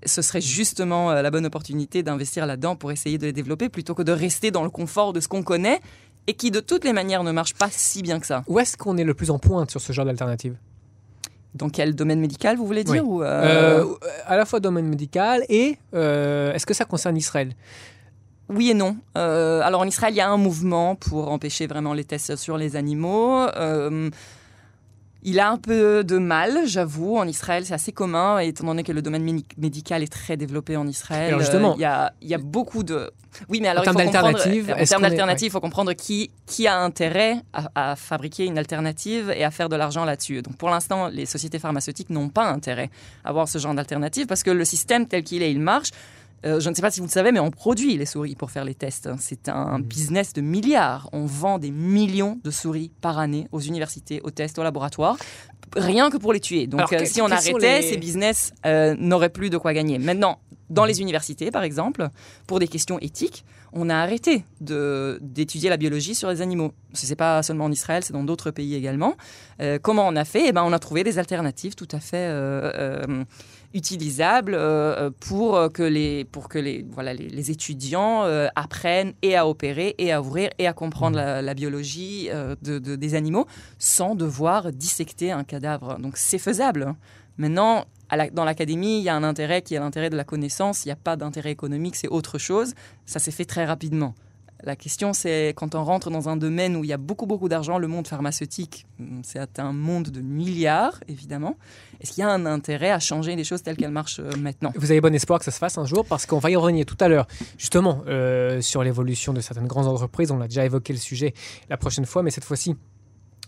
ce 0.06 0.22
serait 0.22 0.42
justement 0.42 1.12
euh, 1.12 1.22
la 1.22 1.32
bonne 1.32 1.46
opportunité 1.46 2.04
d'investir 2.04 2.46
là-dedans 2.46 2.76
pour 2.76 2.92
essayer 2.92 3.18
de 3.18 3.26
les 3.26 3.34
développer 3.34 3.70
plutôt 3.70 3.96
que 3.96 4.04
de 4.04 4.12
rester 4.12 4.52
dans 4.52 4.64
le 4.64 4.70
confort 4.70 5.12
de 5.14 5.20
ce 5.20 5.28
qu'on 5.28 5.44
connaît 5.44 5.80
et 6.28 6.34
qui 6.34 6.52
de 6.52 6.60
toutes 6.60 6.84
les 6.86 6.94
manières 6.94 7.24
ne 7.24 7.32
marche 7.32 7.54
pas 7.56 7.70
si 7.72 8.02
bien 8.02 8.20
que 8.20 8.28
ça. 8.28 8.44
Où 8.48 8.60
est-ce 8.60 8.78
qu'on 8.78 8.98
est 8.98 9.04
le 9.04 9.14
plus 9.14 9.32
en 9.32 9.40
pointe 9.40 9.72
sur 9.72 9.82
ce 9.82 9.94
genre 9.94 10.06
d'alternative? 10.06 10.56
Dans 11.56 11.70
quel 11.70 11.96
domaine 11.96 12.20
médical, 12.20 12.56
vous 12.58 12.68
voulez 12.68 12.84
dire 12.84 13.02
Oui. 13.04 13.10
ou, 13.10 13.24
euh, 13.24 13.84
Euh, 13.84 13.96
à 14.28 14.38
la 14.38 14.46
fois 14.46 14.60
domaine 14.60 14.86
médical 14.88 15.44
et 15.50 15.78
euh, 15.96 16.54
est-ce 16.54 16.66
que 16.68 16.74
ça 16.76 16.86
concerne 16.86 17.18
Israël? 17.18 17.54
Oui 18.50 18.70
et 18.70 18.74
non. 18.74 18.96
Euh, 19.18 19.62
alors 19.62 19.82
en 19.82 19.86
Israël, 19.88 20.14
il 20.14 20.18
y 20.18 20.22
a 20.22 20.30
un 20.30 20.38
mouvement 20.38 20.96
pour 20.96 21.30
empêcher 21.32 21.68
vraiment 21.68 21.94
les 21.94 22.06
tests 22.06 22.36
sur 22.38 22.58
les 22.58 22.76
animaux. 22.76 23.42
Euh, 23.58 24.10
il 25.24 25.40
a 25.42 25.50
un 25.50 25.58
peu 25.58 26.04
de 26.06 26.18
mal, 26.18 26.60
j'avoue. 26.68 27.18
En 27.18 27.28
Israël, 27.28 27.66
c'est 27.66 27.74
assez 27.74 27.92
commun, 27.92 28.38
étant 28.40 28.66
donné 28.68 28.84
que 28.84 28.94
le 28.94 29.02
domaine 29.02 29.42
médical 29.58 30.02
est 30.04 30.12
très 30.12 30.38
développé 30.38 30.78
en 30.78 30.88
Israël. 30.88 31.28
Alors, 31.30 31.40
justement- 31.42 31.72
euh, 31.72 31.76
il 31.78 31.82
y, 31.82 31.86
a, 31.86 32.14
il 32.22 32.28
y 32.30 32.34
a 32.34 32.38
beaucoup 32.38 32.84
de. 32.84 33.12
Oui, 33.50 33.60
mais 33.62 33.68
alors 33.68 33.82
En 33.82 33.86
il 33.86 33.90
faut 33.92 33.98
termes 33.98 34.06
comprendre. 34.12 34.34
d'alternatives, 34.38 34.76
En 34.80 34.86
termes 34.86 35.02
d'alternatives, 35.02 35.48
il 35.48 35.52
faut 35.52 35.60
comprendre 35.60 35.92
qui, 35.94 36.32
qui 36.46 36.68
a 36.68 36.80
intérêt 36.80 37.42
à, 37.52 37.92
à 37.92 37.96
fabriquer 37.98 38.46
une 38.46 38.58
alternative 38.58 39.34
et 39.36 39.44
à 39.44 39.52
faire 39.52 39.68
de 39.68 39.76
l'argent 39.76 40.06
là-dessus. 40.06 40.42
Donc 40.42 40.56
pour 40.56 40.70
l'instant, 40.70 41.08
les 41.10 41.26
sociétés 41.26 41.60
pharmaceutiques 41.60 42.10
n'ont 42.10 42.30
pas 42.30 42.46
intérêt 42.50 42.90
à 43.26 43.30
avoir 43.30 43.50
ce 43.50 43.58
genre 43.58 43.74
d'alternative 43.74 44.28
parce 44.28 44.44
que 44.44 44.52
le 44.52 44.64
système 44.66 45.08
tel 45.08 45.24
qu'il 45.24 45.44
est, 45.44 45.52
il 45.52 45.60
marche. 45.60 45.90
Euh, 46.46 46.60
je 46.60 46.70
ne 46.70 46.76
sais 46.76 46.82
pas 46.82 46.92
si 46.92 47.00
vous 47.00 47.08
le 47.08 47.12
savez, 47.12 47.32
mais 47.32 47.40
on 47.40 47.50
produit 47.52 47.98
les 47.98 48.06
souris 48.06 48.36
pour 48.36 48.52
faire 48.52 48.64
les 48.64 48.76
tests. 48.76 49.10
C'est 49.20 49.50
un 49.50 49.80
business 49.80 50.34
de 50.34 50.42
milliards. 50.42 51.10
On 51.12 51.26
vend 51.26 51.58
des 51.58 51.72
millions 51.72 52.40
de 52.44 52.52
souris 52.52 52.92
par 53.02 53.18
année 53.18 53.48
aux 53.52 53.60
universités, 53.60 54.22
aux 54.24 54.30
tests, 54.32 54.60
aux 54.60 54.64
laboratoires, 54.64 55.18
rien 55.76 56.10
que 56.12 56.18
pour 56.18 56.34
les 56.34 56.40
tuer. 56.40 56.68
Donc 56.68 56.80
Alors, 56.82 56.94
euh, 56.94 57.06
si 57.06 57.22
on 57.22 57.32
arrêtait, 57.32 57.82
les- 57.82 57.88
ces 57.90 57.98
business 57.98 58.54
euh, 58.66 58.96
n'auraient 59.00 59.30
plus 59.30 59.50
de 59.50 59.58
quoi 59.58 59.74
gagner. 59.74 59.98
Maintenant, 59.98 60.40
dans 60.70 60.86
les 60.86 61.02
universités, 61.02 61.50
par 61.50 61.64
exemple, 61.64 62.10
pour 62.46 62.60
des 62.60 62.68
questions 62.68 63.00
éthiques, 63.00 63.44
on 63.74 63.90
a 63.90 63.96
arrêté 63.96 64.44
d'étudier 65.22 65.70
la 65.70 65.78
biologie 65.78 66.16
sur 66.16 66.30
les 66.30 66.42
animaux. 66.42 66.72
Ce 66.94 67.08
n'est 67.08 67.16
pas 67.16 67.42
seulement 67.44 67.66
en 67.66 67.72
Israël, 67.72 68.04
c'est 68.04 68.14
dans 68.14 68.24
d'autres 68.24 68.52
pays 68.52 68.76
également. 68.76 69.16
Euh, 69.62 69.80
comment 69.82 70.08
on 70.08 70.16
a 70.16 70.26
fait? 70.26 70.44
Eh 70.48 70.52
ben, 70.52 70.64
On 70.64 70.74
a 70.74 70.80
trouvé 70.80 71.04
des 71.04 71.20
alternatives 71.20 71.76
tout 71.76 71.88
à 71.92 72.00
fait 72.00 72.28
euh, 72.30 73.24
euh, 73.74 73.78
utilisables 73.78 74.54
euh, 74.56 75.10
pour 75.20 75.72
que 75.74 75.84
les, 75.84 76.26
pour 76.26 76.50
que 76.50 76.60
les, 76.60 76.86
voilà, 76.90 77.14
les, 77.14 77.28
les 77.30 77.52
étudiants 77.52 78.24
euh, 78.24 78.48
apprennent 78.56 79.14
et 79.22 79.36
à 79.36 79.48
opérer 79.48 79.96
et 79.98 80.12
à 80.12 80.22
ouvrir 80.22 80.50
et 80.60 80.68
à 80.68 80.74
comprendre 80.74 81.16
la, 81.18 81.42
la 81.42 81.54
biologie 81.54 82.30
euh, 82.32 82.56
de- 82.62 82.80
de- 82.80 82.96
des 82.96 83.16
animaux 83.16 83.46
sans 83.80 84.16
devoir 84.16 84.72
dissecter 84.72 85.32
un 85.32 85.44
cadavre. 85.44 85.98
Donc 86.00 86.18
c'est 86.18 86.40
faisable. 86.40 86.84
hein. 86.84 86.98
Maintenant, 87.38 87.86
la- 88.12 88.30
dans 88.30 88.46
l'académie, 88.46 88.98
il 89.00 89.04
y 89.04 89.10
a 89.10 89.16
un 89.16 89.24
intérêt 89.24 89.62
qui 89.62 89.76
est 89.76 89.80
l'intérêt 89.80 90.10
de 90.10 90.18
la 90.18 90.24
connaissance. 90.24 90.86
Il 90.86 90.88
n'y 90.88 90.94
a 90.94 90.96
pas 90.96 91.16
d'intérêt 91.16 91.52
économique, 91.52 91.96
c'est 91.96 92.08
autre 92.08 92.38
chose. 92.40 92.74
Ça 93.06 93.20
s'est 93.20 93.32
fait 93.32 93.46
très 93.46 93.66
rapidement. 93.66 94.16
La 94.64 94.76
question, 94.76 95.14
c'est 95.14 95.54
quand 95.56 95.76
on 95.76 95.84
rentre 95.84 96.10
dans 96.10 96.30
un 96.30 96.36
domaine 96.36 96.76
où 96.76 96.84
il 96.84 96.88
y 96.90 96.94
a 96.94 96.98
beaucoup, 96.98 97.28
beaucoup 97.28 97.48
d'argent, 97.48 97.78
le 97.78 97.88
monde 97.88 98.08
pharmaceutique, 98.08 98.88
hum, 99.00 99.22
c'est 99.24 99.60
un 99.60 99.72
monde 99.72 100.10
de 100.10 100.20
milliards, 100.20 101.00
évidemment. 101.08 101.58
Est-ce 102.02 102.14
qu'il 102.14 102.22
y 102.24 102.26
a 102.28 102.30
un 102.32 102.46
intérêt 102.48 102.90
à 102.90 103.00
changer 103.00 103.36
les 103.36 103.44
choses 103.44 103.62
telles 103.62 103.78
qu'elles 103.78 103.92
marchent 103.92 104.20
euh, 104.20 104.32
maintenant? 104.40 104.72
Vous 104.76 104.90
avez 104.90 105.00
bon 105.00 105.14
espoir 105.14 105.38
que 105.38 105.46
ça 105.46 105.52
se 105.52 105.60
fasse 105.60 105.78
un 105.78 105.86
jour 105.86 106.06
parce 106.06 106.26
qu'on 106.26 106.40
va 106.40 106.50
y 106.50 106.56
revenir 106.56 106.86
tout 106.88 106.98
à 107.00 107.08
l'heure, 107.08 107.28
justement, 107.60 108.02
euh, 108.08 108.60
sur 108.62 108.84
l'évolution 108.84 109.32
de 109.32 109.42
certaines 109.42 109.68
grandes 109.68 109.86
entreprises. 109.88 110.32
On 110.32 110.42
a 110.42 110.48
déjà 110.48 110.66
évoqué 110.66 110.92
le 110.92 111.00
sujet 111.00 111.36
la 111.70 111.78
prochaine 111.78 112.06
fois, 112.08 112.24
mais 112.24 112.32
cette 112.32 112.46
fois-ci, 112.46 112.76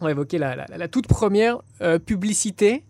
on 0.01 0.05
va 0.05 0.11
évoquer 0.11 0.37
la, 0.37 0.55
la- 0.55 0.67
la 0.77 0.87
toute 0.87 1.07
première 1.07 1.57
euh, 1.81 1.97
publicité 1.97 2.83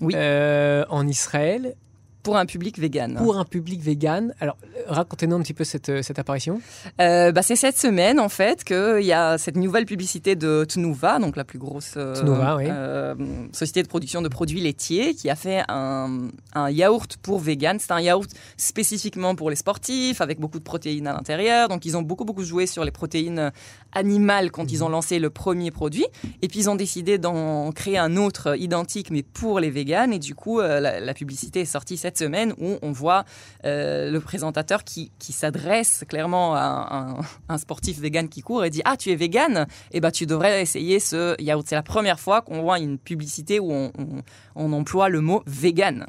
Oui. 0.00 0.14
euh, 0.16 0.84
en 0.88 1.06
Israël 1.06 1.74
Pour 2.22 2.36
un 2.36 2.46
public 2.46 2.78
vegan. 2.78 3.14
pour 3.16 3.38
un 3.38 3.44
public 3.44 3.80
vegan. 3.80 4.34
Alors, 4.40 4.56
racontez-nous 4.86 5.36
un 5.36 5.40
petit 5.42 5.54
peu 5.54 5.64
cette, 5.64 5.88
euh, 5.88 6.02
cette 6.02 6.18
apparition. 6.18 6.60
Euh, 7.00 7.32
bah, 7.32 7.42
c'est 7.42 7.56
cette 7.56 7.78
semaine, 7.78 8.18
en 8.18 8.28
fait, 8.28 8.64
qu'il 8.64 9.04
y 9.04 9.12
a 9.12 9.38
cette 9.38 9.56
nouvelle 9.56 9.86
publicité 9.86 10.34
de 10.34 10.66
Tnuva, 10.68 11.20
donc 11.20 11.36
la 11.36 11.44
plus 11.44 11.58
grosse 11.58 11.94
euh, 11.96 12.14
Tnuva, 12.14 12.56
oui. 12.56 12.64
euh, 12.68 13.14
société 13.52 13.82
de 13.82 13.88
production 13.88 14.20
de 14.20 14.28
produits 14.28 14.60
laitiers, 14.60 15.14
qui 15.14 15.30
a 15.30 15.36
fait 15.36 15.62
un, 15.68 16.28
un 16.54 16.70
yaourt 16.70 17.16
pour 17.22 17.38
vegan. 17.38 17.78
C'est 17.78 17.92
un 17.92 18.00
yaourt 18.00 18.28
spécifiquement 18.56 19.34
pour 19.34 19.48
les 19.48 19.56
sportifs, 19.56 20.20
avec 20.20 20.40
beaucoup 20.40 20.58
de 20.58 20.64
protéines 20.64 21.06
à 21.06 21.12
l'intérieur. 21.12 21.68
Donc, 21.68 21.84
ils 21.86 21.96
ont 21.96 22.02
beaucoup, 22.02 22.24
beaucoup 22.24 22.44
joué 22.44 22.66
sur 22.66 22.84
les 22.84 22.90
protéines 22.90 23.52
animales 23.92 24.50
quand 24.50 24.70
ils 24.72 24.82
ont 24.82 24.88
lancé 24.88 25.18
le 25.18 25.30
premier 25.30 25.70
produit. 25.70 26.06
Et 26.42 26.48
puis, 26.48 26.60
ils 26.60 26.70
ont 26.70 26.76
décidé 26.76 27.16
d'en 27.18 27.70
créer 27.72 27.96
un 27.98 28.16
autre 28.16 28.58
identique, 28.58 29.10
mais 29.10 29.22
pour 29.22 29.60
les 29.60 29.70
véganes. 29.70 30.12
Et 30.12 30.18
du 30.18 30.34
coup, 30.34 30.60
la, 30.60 31.00
la 31.00 31.14
publicité 31.14 31.60
est 31.60 31.64
sortie 31.64 31.96
cette 31.96 32.07
semaine 32.16 32.54
où 32.58 32.78
on 32.80 32.92
voit 32.92 33.24
euh, 33.66 34.10
le 34.10 34.20
présentateur 34.20 34.84
qui, 34.84 35.10
qui 35.18 35.32
s'adresse 35.34 36.04
clairement 36.08 36.54
à 36.54 37.18
un, 37.50 37.58
sportif 37.58 37.98
vegan 37.98 38.28
qui 38.30 38.40
court 38.40 38.64
et 38.64 38.70
dit 38.70 38.80
Ah, 38.86 38.96
tu 38.96 39.10
es 39.10 39.16
vegan? 39.16 39.66
Eh 39.90 40.00
ben, 40.00 40.10
tu 40.10 40.24
devrais 40.24 40.62
essayer 40.62 41.00
ce 41.00 41.34
yaourt. 41.42 41.66
C'est 41.68 41.74
la 41.74 41.82
première 41.82 42.18
fois 42.20 42.40
qu'on 42.40 42.62
voit 42.62 42.78
une 42.78 42.96
publicité 42.98 43.58
où 43.60 43.70
on, 43.72 43.92
on- 43.98 44.22
on 44.54 44.72
emploie 44.72 45.08
le 45.10 45.20
mot 45.20 45.42
vegan. 45.46 46.06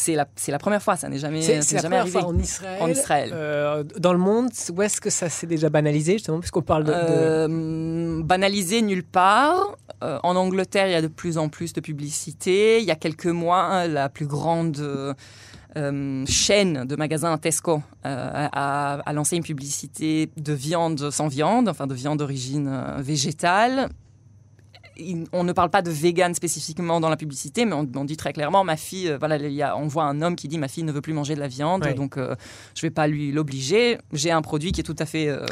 C'est 0.00 0.14
la, 0.14 0.58
première 0.58 0.82
fois, 0.82 0.96
ça 0.96 1.08
n'est 1.08 1.18
jamais, 1.18 1.42
C'est 1.42 1.60
jamais 1.76 1.80
première 1.82 2.00
arrivé. 2.02 2.20
fois 2.20 2.28
en 2.28 2.38
Israël. 2.38 2.78
En 2.82 2.88
Israël. 2.88 3.30
Euh, 3.32 3.82
dans 3.98 4.12
le 4.12 4.18
monde, 4.18 4.48
où 4.74 4.82
est-ce 4.82 5.00
que 5.00 5.10
ça 5.10 5.28
s'est 5.28 5.46
déjà 5.48 5.68
banalisé, 5.68 6.12
justement, 6.14 6.38
puisqu'on 6.38 6.62
parle 6.62 6.84
de... 6.84 6.92
de- 6.92 6.96
Euh, 6.98 8.22
banalisé 8.22 8.80
nulle 8.82 9.04
part. 9.04 9.76
Euh, 10.04 10.18
en 10.22 10.36
Angleterre, 10.36 10.86
il 10.86 10.92
y 10.92 10.94
a 10.94 11.02
de 11.02 11.08
plus 11.08 11.36
en 11.38 11.48
plus 11.48 11.72
de 11.72 11.80
publicité. 11.80 12.78
Il 12.80 12.84
y 12.84 12.90
a 12.92 12.94
quelques 12.96 13.26
mois, 13.26 13.86
la 13.88 14.08
plus 14.08 14.26
grande 14.26 14.78
euh, 14.78 16.24
chaîne 16.26 16.84
de 16.86 16.96
magasins 16.96 17.36
Tesco 17.38 17.82
euh, 18.06 18.48
a, 18.52 18.94
a 19.04 19.12
lancé 19.12 19.36
une 19.36 19.42
publicité 19.42 20.30
de 20.36 20.52
viande 20.52 21.10
sans 21.10 21.28
viande, 21.28 21.68
enfin 21.68 21.86
de 21.86 21.94
viande 21.94 22.18
d'origine 22.20 22.68
euh, 22.68 23.02
végétale. 23.02 23.88
On 25.32 25.44
ne 25.44 25.52
parle 25.52 25.70
pas 25.70 25.82
de 25.82 25.90
vegan 25.90 26.34
spécifiquement 26.34 27.00
dans 27.00 27.08
la 27.08 27.16
publicité, 27.16 27.64
mais 27.64 27.72
on, 27.74 27.86
on 27.94 28.04
dit 28.04 28.16
très 28.16 28.32
clairement 28.32 28.64
ma 28.64 28.76
fille, 28.76 29.08
euh, 29.10 29.18
voilà, 29.18 29.36
il 29.36 29.52
y 29.52 29.62
a- 29.62 29.76
on 29.76 29.86
voit 29.86 30.04
un 30.04 30.22
homme 30.22 30.34
qui 30.36 30.48
dit 30.48 30.58
ma 30.58 30.68
fille 30.68 30.82
ne 30.84 30.92
veut 30.92 31.00
plus 31.00 31.12
manger 31.12 31.34
de 31.34 31.40
la 31.40 31.48
viande, 31.48 31.84
donc 31.94 32.16
euh, 32.16 32.34
je 32.74 32.82
vais 32.82 32.90
pas 32.90 33.06
lui 33.06 33.30
l'obliger. 33.32 33.98
J'ai 34.12 34.30
un 34.30 34.42
produit 34.42 34.72
qui 34.72 34.80
est 34.80 34.84
tout 34.84 34.96
à 34.98 35.06
fait 35.06 35.28
euh, 35.28 35.44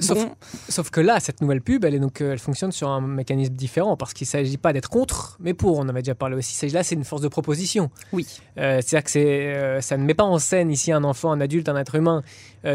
Sauf- 0.00 0.24
bon. 0.24 0.34
Sauf 0.68 0.90
que 0.90 1.00
là, 1.00 1.20
cette 1.20 1.40
nouvelle 1.40 1.60
pub, 1.60 1.84
elle, 1.84 1.94
est 1.94 1.98
donc, 1.98 2.20
euh, 2.20 2.32
elle 2.32 2.38
fonctionne 2.38 2.72
sur 2.72 2.88
un 2.88 3.00
mécanisme 3.00 3.54
différent, 3.54 3.96
parce 3.96 4.14
qu'il 4.14 4.24
ne 4.24 4.30
s'agit 4.30 4.56
pas 4.56 4.72
d'être 4.72 4.88
contre, 4.88 5.36
mais 5.40 5.52
pour. 5.54 5.78
On 5.78 5.82
en 5.82 5.88
avait 5.88 6.02
déjà 6.02 6.14
parlé 6.14 6.36
aussi. 6.36 6.66
Là, 6.70 6.82
c'est 6.82 6.94
une 6.94 7.04
force 7.04 7.22
de 7.22 7.28
proposition. 7.28 7.90
Oui. 8.12 8.26
Euh, 8.58 8.80
C'est-à-dire 8.82 9.04
que 9.04 9.10
c'est, 9.10 9.80
ça 9.82 9.96
ne 9.96 10.04
met 10.04 10.14
pas 10.14 10.24
en 10.24 10.38
scène 10.38 10.70
ici 10.70 10.90
un 10.92 11.04
enfant, 11.04 11.32
un 11.32 11.40
adulte, 11.40 11.68
un 11.68 11.76
être 11.76 11.94
humain 11.96 12.22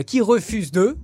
qui 0.06 0.22
refuse 0.22 0.72
d'eux, 0.72 0.98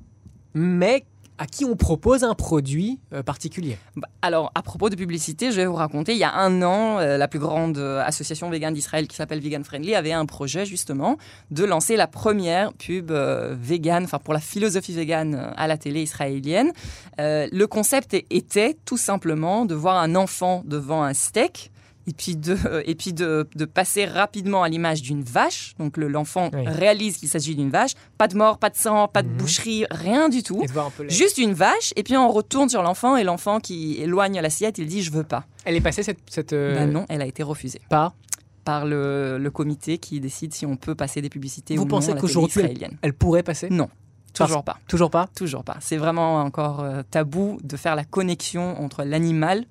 mais 0.54 1.06
à 1.38 1.46
qui 1.46 1.65
on 1.65 1.75
propose 1.75 2.24
un 2.24 2.34
produit 2.34 3.00
euh, 3.13 3.24
particulier. 3.24 3.77
Bah, 3.96 4.08
Alors, 4.22 4.51
à 4.56 4.62
propos 4.62 4.89
de 4.89 4.96
publicité, 4.96 5.51
je 5.51 5.58
vais 5.58 5.65
vous 5.65 5.75
raconter, 5.75 6.13
il 6.13 6.17
y 6.17 6.24
a 6.24 6.34
un 6.34 6.62
an, 6.62 7.00
euh, 7.00 7.17
la 7.17 7.27
plus 7.27 7.39
grande 7.39 7.77
euh, 7.77 8.03
association 8.03 8.50
végane 8.50 8.74
d'Israël 8.74 9.08
qui 9.08 9.15
s'appelle 9.15 9.39
Vegan 9.39 9.63
Friendly 9.63 9.96
avait 9.96 10.12
un 10.12 10.25
projet 10.25 10.65
justement 10.65 11.17
de 11.51 11.63
lancer 11.63 11.96
la 11.96 12.08
première 12.08 12.74
pub 12.74 13.12
vegan, 13.12 14.03
enfin 14.03 14.20
pour 14.20 14.34
la 14.34 14.39
philosophie 14.39 14.94
végane 14.94 15.53
à 15.56 15.67
la 15.67 15.77
télé 15.77 16.01
israélienne. 16.01 16.72
Le 17.17 17.65
concept 17.65 18.15
était 18.29 18.77
tout 18.86 18.98
simplement 18.98 19.65
de 19.65 19.75
voir 19.75 19.98
un 19.98 20.15
enfant 20.15 20.63
devant 20.65 21.03
un 21.03 21.13
steak. 21.13 21.72
Et 22.10 22.14
puis, 22.14 22.38
de, 22.38 22.58
et 22.86 22.96
puis 22.96 23.12
de, 23.12 23.48
de 23.56 23.66
passer 23.66 24.06
rapidement 24.06 24.64
à 24.64 24.70
l'image 24.70 25.02
d'une 25.02 25.24
vache. 25.24 25.74
Donc 25.78 25.98
le- 25.98 26.08
l'enfant 26.08 26.50
Oui. 26.54 26.66
réalise 26.66 27.18
qu'il 27.18 27.28
s'agit 27.28 27.54
d'une 27.56 27.70
vache. 27.70 27.92
Pas 28.18 28.28
de 28.30 28.38
mort, 28.38 28.58
pas 28.60 28.70
de 28.70 28.78
sang, 28.78 29.08
pas 29.10 29.24
de 29.24 29.28
Mhm. 29.28 29.38
boucherie, 29.38 29.86
rien 29.92 30.30
du 30.30 30.42
tout. 30.42 30.64
Un 30.64 31.04
les- 31.04 31.10
Juste 31.10 31.38
une 31.38 31.54
vache, 31.54 31.94
et 31.98 32.04
puis 32.04 32.16
on 32.16 32.30
retourne 32.32 32.70
sur 32.70 32.82
l'enfant, 32.82 33.18
et 33.18 33.24
l'enfant 33.26 33.60
qui 33.60 33.98
éloigne 34.02 34.40
l'assiette, 34.40 34.78
il 34.78 34.88
dit 34.88 35.02
je 35.04 35.12
veux 35.12 35.24
pas. 35.26 35.46
Elle 35.66 35.76
est 35.76 35.82
passée 35.82 36.02
cette, 36.02 36.20
cette 36.30 36.54
euh, 36.54 36.76
Ben 36.76 36.92
non, 36.92 37.06
elle 37.10 37.22
a 37.22 37.26
été 37.26 37.44
refusée 37.44 37.82
par. 37.90 38.16
par 38.64 38.86
le, 38.86 39.38
le 39.38 39.52
comité 39.52 39.98
qui 39.98 40.20
décide 40.20 40.54
si 40.54 40.66
on 40.66 40.76
peut 40.78 40.94
passer 40.96 41.22
des 41.22 41.30
publicités 41.30 41.76
Vous 41.78 41.84
ou 41.84 41.88
pensez 41.88 42.14
non 42.14 42.20
qu'aujourd'hui, 42.20 42.64
elle- 43.02 43.14
pourrait 43.14 43.44
passer? 43.44 43.70
Non, 43.70 43.90
toujours 44.34 44.64
pas, 44.64 44.78
Toujours 44.90 45.10
pas? 45.10 45.28
toujours 45.36 45.64
pas. 45.64 45.78
C'est 45.82 45.96
vraiment 45.98 46.42
encore 46.42 46.82
euh, 46.82 47.02
tabou 47.10 47.60
de 47.64 47.76
faire 47.78 47.96
la 47.96 48.04
connexion 48.06 48.82
entre 48.82 49.04
l'animal 49.04 49.66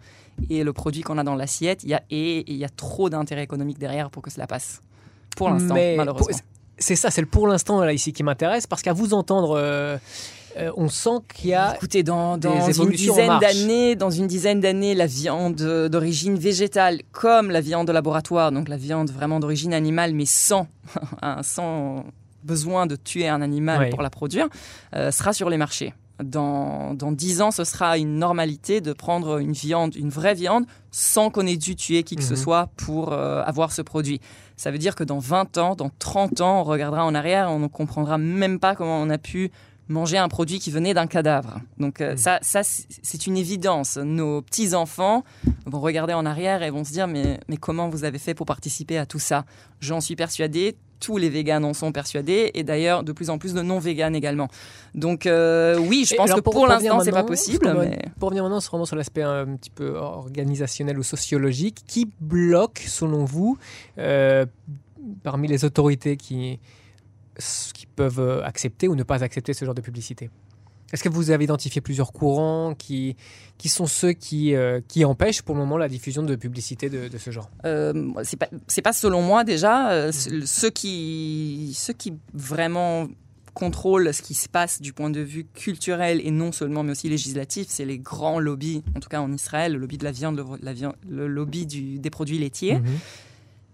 et 0.51 0.65
le 0.65 0.73
produit 0.73 1.03
qu'on 1.03 1.19
a 1.19 1.25
dans 1.25 1.35
l'assiette. 1.35 1.83
Il 1.85 1.91
y 1.91 1.95
a 1.95 2.03
et 2.11 2.51
il 2.51 2.57
y 2.57 2.65
a 2.65 2.69
trop 2.69 3.11
d'intérêt 3.11 3.43
économique 3.43 3.79
derrière 3.79 4.11
pour 4.11 4.23
que 4.23 4.31
cela 4.31 4.47
passe. 4.47 4.81
Pour 5.37 5.51
l'instant, 5.51 5.75
Mais 5.75 5.95
malheureusement. 5.97 6.37
C'est 6.79 6.97
ça, 6.97 7.11
c'est 7.11 7.23
le 7.23 7.27
pour 7.27 7.47
l'instant 7.47 7.81
là 7.81 7.93
ici 7.93 8.13
qui 8.13 8.23
m'intéresse, 8.23 8.67
parce 8.67 8.83
qu'à 8.83 8.93
vous 8.93 9.15
entendre, 9.15 9.57
euh, 9.57 9.97
euh, 10.59 10.71
on 10.77 10.89
sent 10.89 11.19
qu'il 11.35 11.51
y 11.51 11.55
a. 11.55 11.75
Écoutez, 11.77 12.03
dans, 12.03 12.39
une 12.39 12.71
évolutions 12.71 13.15
dizaine 13.15 13.39
d'années, 13.39 13.97
dans 13.97 14.11
une 14.11 14.27
dizaine 14.27 14.61
d'années, 14.61 14.95
la 14.95 15.07
viande 15.07 15.61
euh, 15.61 15.89
d'origine 15.89 16.37
végétale, 16.37 17.01
comme 17.13 17.51
la 17.51 17.61
viande 17.61 17.87
de 17.87 17.93
laboratoire, 17.93 18.53
donc 18.53 18.69
la 18.69 18.77
viande 18.77 19.11
vraiment 19.11 19.39
d'origine 19.39 19.75
animale, 19.75 20.15
mais 20.15 20.25
sans, 20.25 20.67
besoin 22.45 22.87
de 22.87 22.97
tuer 22.97 23.29
un 23.29 23.43
animal 23.43 23.91
pour 23.91 24.03
la 24.03 24.11
produire, 24.11 24.49
euh, 24.95 25.11
sera 25.11 25.33
sur 25.33 25.51
les 25.51 25.59
marchés. 25.59 25.93
Dans, 26.25 26.95
dans 26.95 27.13
10 27.13 27.43
ans, 27.43 27.51
ce 27.51 27.65
sera 27.65 27.99
une 27.99 28.19
normalité 28.19 28.81
de 28.81 28.93
prendre 28.95 29.39
une 29.39 29.53
viande, 29.53 29.95
une 29.97 30.09
vraie 30.09 30.35
viande, 30.35 30.65
sans 30.91 31.29
qu'on 31.29 31.47
ait 31.47 31.59
dû 31.59 31.77
tuer 31.77 32.05
qui 32.05 32.17
que 32.17 32.23
ce 32.23 32.31
Mhm. 32.31 32.37
soit 32.37 32.69
pour 32.77 33.13
euh, 33.13 33.43
avoir 33.45 33.71
ce 33.71 33.83
produit. 33.83 34.21
Ça 34.57 34.71
veut 34.71 34.79
dire 34.79 34.95
que 34.95 35.05
dans 35.05 35.19
20 35.19 35.59
ans, 35.59 35.75
dans 35.75 35.91
30 35.99 36.41
ans, 36.41 36.61
on 36.61 36.65
regardera 36.65 37.05
en 37.05 37.15
arrière, 37.15 37.51
on 37.51 37.59
ne 37.59 37.67
comprendra 37.67 38.17
même 38.17 38.59
pas 38.59 38.75
comment 38.75 38.99
on 39.03 39.11
a 39.11 39.19
pu 39.19 39.51
manger 39.89 40.19
un 40.19 40.29
produit 40.29 40.59
qui 40.59 40.71
venait 40.71 40.95
d'un 40.95 41.07
cadavre. 41.07 41.61
Donc 41.79 42.01
euh, 42.01 42.15
Mm. 42.15 42.41
ça, 42.43 42.61
c'est 42.63 43.27
une 43.27 43.37
évidence. 43.37 43.97
Nos 43.99 44.43
petits-enfants 44.43 45.25
vont 45.65 45.81
regarder 45.81 46.13
en 46.15 46.27
arrière 46.27 46.63
et 46.63 46.71
vont 46.71 46.85
se 46.85 46.93
dire 46.93 47.07
mais, 47.07 47.39
mais 47.49 47.57
comment 47.57 47.89
vous 47.89 48.05
avez 48.05 48.19
fait 48.19 48.35
pour 48.35 48.47
participer 48.47 48.99
à 48.99 49.07
tout 49.07 49.19
ça? 49.21 49.45
J'en 49.81 50.01
suis 50.01 50.17
persuadé. 50.17 50.77
Tous 50.99 51.19
les 51.19 51.29
véganes 51.29 51.63
en 51.67 51.75
sont 51.75 51.93
persuadés 51.93 52.51
et 52.55 52.65
d'ailleurs 52.65 53.05
de 53.05 53.13
plus 53.13 53.29
en 53.29 53.37
plus 53.37 53.53
de 53.53 53.61
non-véganes 53.61 54.17
également. 54.17 54.49
Donc 54.95 55.27
euh, 55.27 55.79
oui, 55.79 56.07
je 56.09 56.15
pense 56.17 56.33
que 56.33 56.41
pour- 56.41 56.55
pour, 56.55 56.67
l'instant 56.67 57.01
c'est 57.01 57.11
pas 57.13 57.23
possible. 57.23 57.71
pour- 57.71 57.81
Mais... 57.83 57.99
Pour 58.19 58.29
revenir 58.31 58.45
maintenant 58.45 58.61
vraiment 58.61 58.87
sur 58.87 58.97
l'aspect 58.97 59.23
euh, 59.23 59.45
un 59.45 59.57
petit 59.57 59.69
peu 59.69 59.95
organisationnel 59.97 60.99
ou 60.99 61.03
sociologique, 61.03 61.83
qui 61.87 62.11
bloque, 62.21 62.83
selon 62.89 63.27
vous, 63.27 63.59
euh, 63.99 64.47
parmi 65.23 65.49
les 65.49 65.67
autorités 65.67 66.17
qui, 66.17 66.59
qui 67.75 67.86
peuvent 67.97 68.21
euh, 68.21 68.43
accepter 68.45 68.87
ou 68.89 68.95
ne 68.95 69.03
pas 69.03 69.25
accepter 69.25 69.53
ce 69.55 69.65
genre 69.65 69.75
de 69.75 69.81
publicité. 69.81 70.31
Est-ce 70.93 71.03
que 71.03 71.09
vous 71.09 71.31
avez 71.33 71.43
identifié 71.43 71.81
plusieurs 71.81 72.13
courants 72.13 72.77
qui, 72.79 73.17
qui 73.59 73.69
sont 73.69 73.87
ceux 73.87 74.13
qui, 74.13 74.55
euh, 74.55 74.81
qui 74.87 75.05
empêchent 75.05 75.43
pour 75.43 75.57
le 75.57 75.61
moment 75.61 75.77
la 75.79 75.89
diffusion 75.89 76.23
de 76.23 76.37
publicité 76.37 76.89
de, 76.89 77.09
de 77.09 77.19
ce 77.19 77.33
genre? 77.33 77.51
Euh, 77.65 78.13
c'est 78.23 78.37
pas 78.37 78.47
pas 78.85 78.93
selon 78.93 79.21
moi 79.21 79.43
déjà. 79.43 79.91
Euh, 79.91 80.13
c- 80.13 80.31
ceux 80.47 80.71
qui 80.71 81.73
ceux 81.75 81.93
qui 81.93 82.13
vraiment 82.33 83.09
contrôlent 83.53 84.13
ce 84.15 84.23
qui 84.23 84.35
se 84.35 84.49
passe 84.49 84.81
du 84.81 84.93
point 84.93 85.11
de 85.11 85.21
vue 85.21 85.47
culturel 85.55 86.21
et 86.25 86.31
non 86.31 86.53
seulement 86.53 86.83
mais 86.85 86.93
aussi 86.93 87.09
législatif 87.09 87.67
c'est 87.71 87.87
les 87.87 87.99
grands 87.99 88.39
lobbies 88.39 88.83
en 88.95 89.01
tout 89.01 89.09
cas 89.09 89.21
en 89.23 89.33
Israël 89.33 89.73
le 89.73 89.79
lobby 89.79 89.97
de 89.97 90.05
la 90.05 90.13
viande 90.13 90.37
le, 90.37 90.45
la 90.63 90.75
viande- 90.75 90.95
le 91.09 91.27
lobby 91.27 91.65
du, 91.67 91.99
des 91.99 92.11
produits 92.11 92.39
laitiers. 92.39 92.75
Mhm. 92.79 92.85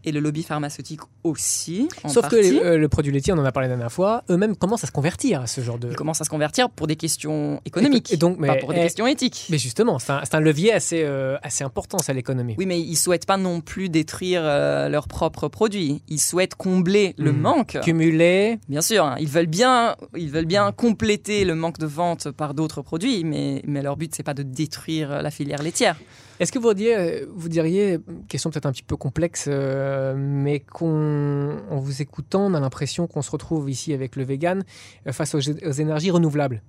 Et 0.04 0.12
le 0.12 0.20
lobby 0.20 0.42
pharmaceutique 0.42 1.00
aussi 1.24 1.88
en 2.04 2.08
Sauf 2.08 2.28
que 2.28 2.36
les- 2.36 2.58
euh, 2.58 2.76
le 2.78 2.88
produit 2.88 3.12
laitier, 3.12 3.32
on 3.32 3.38
en 3.38 3.44
a 3.44 3.52
parlé 3.52 3.68
la 3.68 3.74
dernière 3.76 3.92
fois, 3.92 4.24
eux-mêmes 4.30 4.56
commencent 4.56 4.84
à 4.84 4.86
se 4.86 4.92
convertir 4.92 5.40
à 5.42 5.46
ce 5.46 5.60
genre 5.60 5.78
de... 5.78 5.88
ils 5.90 5.96
commencent 5.96 6.20
à 6.20 6.24
se 6.24 6.30
convertir 6.30 6.70
pour 6.70 6.86
des 6.86 6.96
questions 6.96 7.60
économiques 7.64 8.12
Et 8.12 8.16
donc, 8.16 8.36
mais- 8.38 8.48
pas 8.48 8.56
pour 8.56 8.72
des 8.72 8.80
eh, 8.80 8.82
questions 8.84 9.06
éthiques 9.06 9.46
Mais 9.50 9.58
justement, 9.58 9.98
c'est 9.98 10.34
un, 10.34 10.40
levier 10.40 10.72
assez, 10.72 11.02
euh, 11.04 11.36
assez 11.42 11.62
important, 11.64 11.98
ça, 11.98 12.12
l'économie. 12.12 12.54
Oui, 12.58 12.66
mais 12.66 12.80
ils 12.80 12.96
souhaitent 12.96 13.26
pas 13.26 13.36
non 13.36 13.60
plus 13.60 13.88
détruire 13.88 14.42
euh, 14.44 14.88
leurs 14.88 15.08
propres 15.08 15.48
produits. 15.48 16.02
Ils 16.08 16.20
souhaitent 16.20 16.54
combler 16.54 17.14
le 17.18 17.32
Mhm. 17.32 17.40
manque. 17.40 17.78
Cumulé, 17.82 18.58
Bien 18.68 18.82
sûr, 18.82 19.04
hein, 19.04 19.16
ils 19.20 19.28
veulent 19.28 19.46
bien, 19.46 19.96
ils 20.16 20.30
veulent 20.30 20.44
bien 20.46 20.72
compléter 20.72 21.44
le 21.44 21.54
manque 21.54 21.78
de 21.78 21.86
vente 21.86 22.30
par 22.30 22.54
d'autres 22.54 22.82
produits, 22.82 23.24
mais, 23.24 23.62
mais 23.66 23.82
leur 23.82 23.96
but 23.96 24.14
c'est 24.14 24.22
pas 24.22 24.34
de 24.34 24.42
détruire 24.42 25.22
la 25.22 25.30
filière 25.30 25.62
laitière. 25.62 25.96
Est-ce 26.40 26.50
que 26.50 26.58
vous 26.58 26.74
diriez, 26.74 27.24
vous 27.34 27.48
diriez, 27.48 27.98
question 28.28 28.50
peut-être 28.50 28.66
un 28.66 28.72
petit 28.72 28.82
peu 28.82 28.96
complexe, 28.96 29.46
euh, 29.48 30.14
mais 30.16 30.60
qu'on, 30.60 31.58
en 31.70 31.78
vous 31.78 32.02
écoutant, 32.02 32.46
on 32.46 32.54
a 32.54 32.60
l'impression 32.60 33.06
qu'on 33.06 33.22
se 33.22 33.30
retrouve 33.30 33.70
ici 33.70 33.92
avec 33.92 34.16
le 34.16 34.24
vegan 34.24 34.64
euh, 35.06 35.12
face 35.12 35.34
aux, 35.34 35.40
énergies 35.40 36.10
renouvelables 36.10 36.62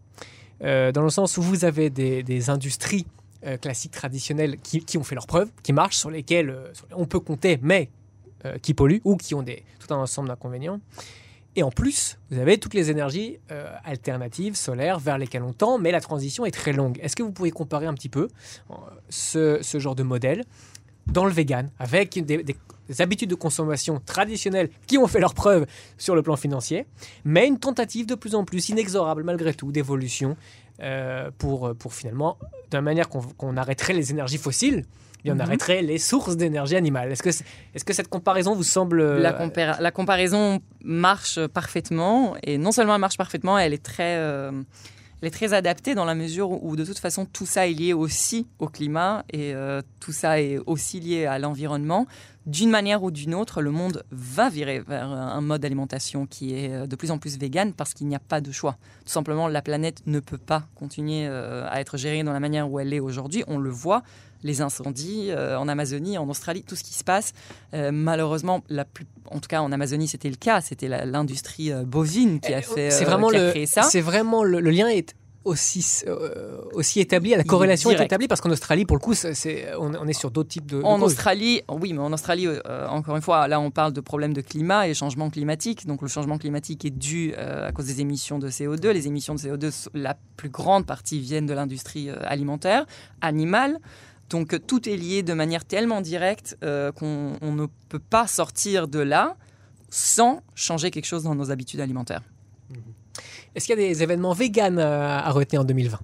Euh, 0.63 0.91
Dans 0.91 1.01
le 1.01 1.09
sens 1.09 1.37
où 1.37 1.41
vous 1.41 1.65
avez 1.65 1.89
des, 1.89 2.49
industries 2.49 3.05
euh, 3.45 3.57
classiques, 3.57 3.91
traditionnelles, 3.91 4.57
qui, 4.59 4.85
qui 4.85 4.97
ont 4.97 5.03
fait 5.03 5.15
leurs 5.15 5.27
preuves, 5.27 5.49
qui 5.63 5.73
marchent, 5.73 5.97
sur 5.97 6.09
lesquelles 6.09 6.49
euh, 6.49 6.71
on 6.95 7.05
peut 7.05 7.19
compter, 7.19 7.59
mais 7.61 7.89
euh, 8.45 8.57
qui 8.61 8.73
polluent 8.73 9.01
ou 9.03 9.17
qui 9.17 9.35
ont 9.35 9.43
des, 9.43 9.63
tout 9.79 9.93
un 9.93 9.97
ensemble 9.97 10.29
d'inconvénients. 10.29 10.79
Et 11.55 11.63
en 11.63 11.69
plus, 11.69 12.17
vous 12.31 12.39
avez 12.39 12.57
toutes 12.57 12.73
les 12.73 12.89
énergies 12.89 13.37
euh, 13.51 13.71
alternatives, 13.85 14.55
solaires, 14.55 14.97
vers 14.99 15.17
lesquelles 15.17 15.43
on 15.43 15.53
tend, 15.53 15.77
mais 15.77 15.91
la 15.91 16.01
transition 16.01 16.45
est 16.45 16.51
très 16.51 16.73
longue. 16.73 16.99
Est-ce 17.01 17.15
que 17.15 17.21
vous 17.23 17.31
pourriez 17.31 17.51
comparer 17.51 17.85
un 17.85 17.93
petit 17.93 18.09
peu 18.09 18.27
euh, 18.71 18.75
ce, 19.61 19.79
genre 19.79 19.95
de 19.95 20.03
modèle 20.03 20.43
dans 21.05 21.25
le 21.25 21.31
vegan, 21.31 21.69
avec 21.79 22.13
des, 22.25 22.43
des- 22.43 22.55
des 22.89 23.01
habitudes 23.01 23.29
de 23.29 23.35
consommation 23.35 24.01
traditionnelles 24.05 24.69
qui 24.87 24.97
ont 24.97 25.07
fait 25.07 25.19
leurs 25.21 25.33
preuves 25.33 25.65
sur 25.97 26.15
le 26.15 26.21
plan 26.21 26.35
financier, 26.35 26.85
mais 27.23 27.47
une 27.47 27.57
tentative 27.59 28.05
de 28.05 28.15
plus 28.15 28.35
en 28.35 28.43
plus 28.43 28.67
inexorable 28.69 29.23
malgré 29.23 29.53
tout 29.53 29.71
d'évolution 29.71 30.35
euh, 30.81 31.29
pour, 31.37 31.73
finalement, 31.93 32.37
la 32.73 32.81
manière 32.81 33.07
qu'on 33.09 33.55
arrêterait 33.57 33.93
les 33.93 34.11
énergies 34.11 34.37
fossiles, 34.37 34.83
et 35.25 35.31
on 35.31 35.35
Mhm. 35.35 35.41
arrêterait 35.41 35.81
les 35.81 35.97
sources 35.97 36.35
d'énergie 36.37 36.75
animale. 36.75 37.11
Est-ce 37.11 37.23
que, 37.23 37.31
c'est- 37.31 37.45
est-ce 37.73 37.85
que 37.85 37.93
cette 37.93 38.09
comparaison 38.09 38.55
vous 38.55 38.63
semble... 38.63 39.01
La, 39.17 39.33
euh, 39.33 39.45
compara- 39.47 39.81
la 39.81 39.91
comparaison 39.91 40.61
marche 40.83 41.39
parfaitement 41.47 42.35
et 42.43 42.57
non 42.57 42.71
seulement 42.71 42.95
elle 42.95 43.01
marche 43.01 43.17
parfaitement, 43.17 43.57
elle 43.57 43.73
est 43.73 43.83
très, 43.83 44.17
euh, 44.17 44.51
elle 45.21 45.27
est 45.27 45.31
très 45.31 45.53
adaptée 45.53 45.95
dans 45.95 46.05
la 46.05 46.15
mesure 46.15 46.63
où 46.63 46.75
de 46.75 46.83
toute 46.83 46.99
façon 46.99 47.25
tout 47.25 47.45
ça 47.45 47.67
est 47.67 47.73
lié 47.73 47.93
aussi 47.93 48.47
au 48.59 48.67
climat 48.67 49.23
et 49.31 49.53
euh, 49.55 49.81
tout 50.01 50.11
ça 50.11 50.41
est 50.41 50.57
aussi 50.65 50.99
lié 50.99 51.25
à 51.25 51.39
l'environnement. 51.39 52.05
D'une 52.45 52.69
manière 52.69 53.03
ou 53.03 53.11
d'une 53.11 53.33
autre, 53.35 53.61
le 53.61 53.71
monde 53.71 54.03
va 54.11 54.49
virer 54.49 54.81
vers 54.81 55.09
un 55.09 55.39
mode 55.39 55.61
d'alimentation 55.61 56.25
qui 56.25 56.53
est 56.53 56.73
euh, 56.73 56.87
de 56.87 56.95
plus 56.97 57.09
en 57.09 57.17
plus 57.17 57.37
vegan 57.39 57.71
parce 57.71 57.93
qu'il 57.93 58.07
n'y 58.07 58.15
a 58.15 58.19
pas 58.19 58.41
de 58.41 58.51
choix. 58.51 58.75
Tout 59.05 59.11
simplement, 59.11 59.47
la 59.47 59.61
planète 59.61 60.01
ne 60.07 60.19
peut 60.19 60.37
pas 60.37 60.63
continuer 60.75 61.25
euh, 61.25 61.65
à 61.69 61.79
être 61.79 61.95
gérée 61.95 62.21
dans 62.23 62.33
la 62.33 62.41
manière 62.41 62.69
où 62.69 62.81
elle 62.81 62.93
est 62.93 62.99
aujourd'hui. 62.99 63.45
On 63.47 63.59
le 63.59 63.69
voit, 63.69 64.03
les 64.43 64.59
incendies 64.59 65.27
euh, 65.29 65.57
en 65.57 65.69
Amazonie, 65.69 66.17
en 66.17 66.27
Australie, 66.27 66.63
tout 66.67 66.75
ce 66.75 66.83
qui 66.83 66.93
se 66.93 67.05
passe. 67.05 67.33
Malheureusement, 67.71 68.61
la 68.67 68.83
plus, 68.83 69.05
en 69.31 69.39
tout 69.39 69.47
cas 69.47 69.61
en 69.61 69.71
Amazonie, 69.71 70.09
c'était 70.09 70.29
le 70.29 70.35
cas. 70.35 70.59
C'était 70.59 70.89
l'industrie 70.89 71.71
bovine 71.85 72.41
qui 72.41 72.53
a 72.53 72.61
fait, 72.61 72.91
c'est 72.91 73.05
vraiment 73.05 73.29
qui 73.29 73.37
a 73.37 73.45
le, 73.45 73.49
créé 73.51 73.65
ça. 73.65 73.83
c'est 73.83 74.01
vraiment 74.01 74.43
le, 74.43 74.59
le 74.59 74.69
lien 74.69 74.89
est 74.89 75.15
aussi 75.45 76.03
euh, 76.07 76.61
aussi 76.73 76.99
établi, 76.99 77.31
la 77.31 77.43
corrélation 77.43 77.89
est 77.91 78.05
établie 78.05 78.27
parce 78.27 78.39
qu'en 78.41 78.49
Australie, 78.51 78.85
pour 78.85 78.95
le 78.95 79.01
coup, 79.01 79.13
c'est, 79.13 79.75
on, 79.77 79.93
on 79.95 80.07
est 80.07 80.13
sur 80.13 80.31
d'autres 80.31 80.49
types 80.49 80.65
de. 80.65 80.81
En 80.81 80.99
causes. 80.99 81.11
Australie, 81.11 81.61
oui, 81.69 81.93
mais 81.93 81.99
en 81.99 82.13
Australie, 82.13 82.47
euh, 82.47 82.87
encore 82.87 83.15
une 83.15 83.21
fois, 83.21 83.47
là, 83.47 83.59
on 83.59 83.69
parle 83.71 83.93
de 83.93 84.01
problèmes 84.01 84.33
de 84.33 84.41
climat 84.41 84.87
et 84.87 84.93
changement 84.93 85.29
climatique. 85.29 85.85
Donc, 85.85 86.01
le 86.01 86.07
changement 86.07 86.37
climatique 86.37 86.85
est 86.85 86.89
dû 86.91 87.33
euh, 87.37 87.67
à 87.67 87.71
cause 87.71 87.85
des 87.87 87.99
émissions 88.01 88.39
de 88.39 88.49
CO2. 88.49 88.89
Les 88.91 89.07
émissions 89.07 89.35
de 89.35 89.39
CO2, 89.39 89.65
s- 89.67 89.89
la 89.93 90.15
plus 90.37 90.49
grande 90.49 90.85
partie 90.85 91.19
viennent 91.19 91.45
de 91.45 91.53
l'industrie 91.53 92.09
euh, 92.09 92.15
alimentaire, 92.23 92.85
animale. 93.21 93.79
Donc, 94.29 94.65
tout 94.65 94.87
est 94.89 94.95
lié 94.97 95.21
de 95.23 95.33
manière 95.33 95.65
tellement 95.65 96.01
directe 96.01 96.57
euh, 96.63 96.91
qu'on 96.91 97.33
on 97.41 97.51
ne 97.51 97.65
peut 97.89 97.99
pas 97.99 98.25
sortir 98.27 98.87
de 98.87 98.99
là 98.99 99.35
sans 99.89 100.41
changer 100.55 100.89
quelque 100.89 101.05
chose 101.05 101.23
dans 101.23 101.35
nos 101.35 101.51
habitudes 101.51 101.81
alimentaires. 101.81 102.21
Est-ce 103.55 103.67
qu'il 103.67 103.79
y 103.79 103.83
a 103.83 103.87
des 103.87 104.03
événements 104.03 104.33
véganes 104.33 104.79
euh, 104.79 105.19
à 105.19 105.29
retenir 105.31 105.61
en 105.61 105.65
2020 105.65 105.99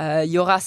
Euh, 0.00 0.24
il 0.24 0.30
y 0.30 0.38
aura 0.38 0.58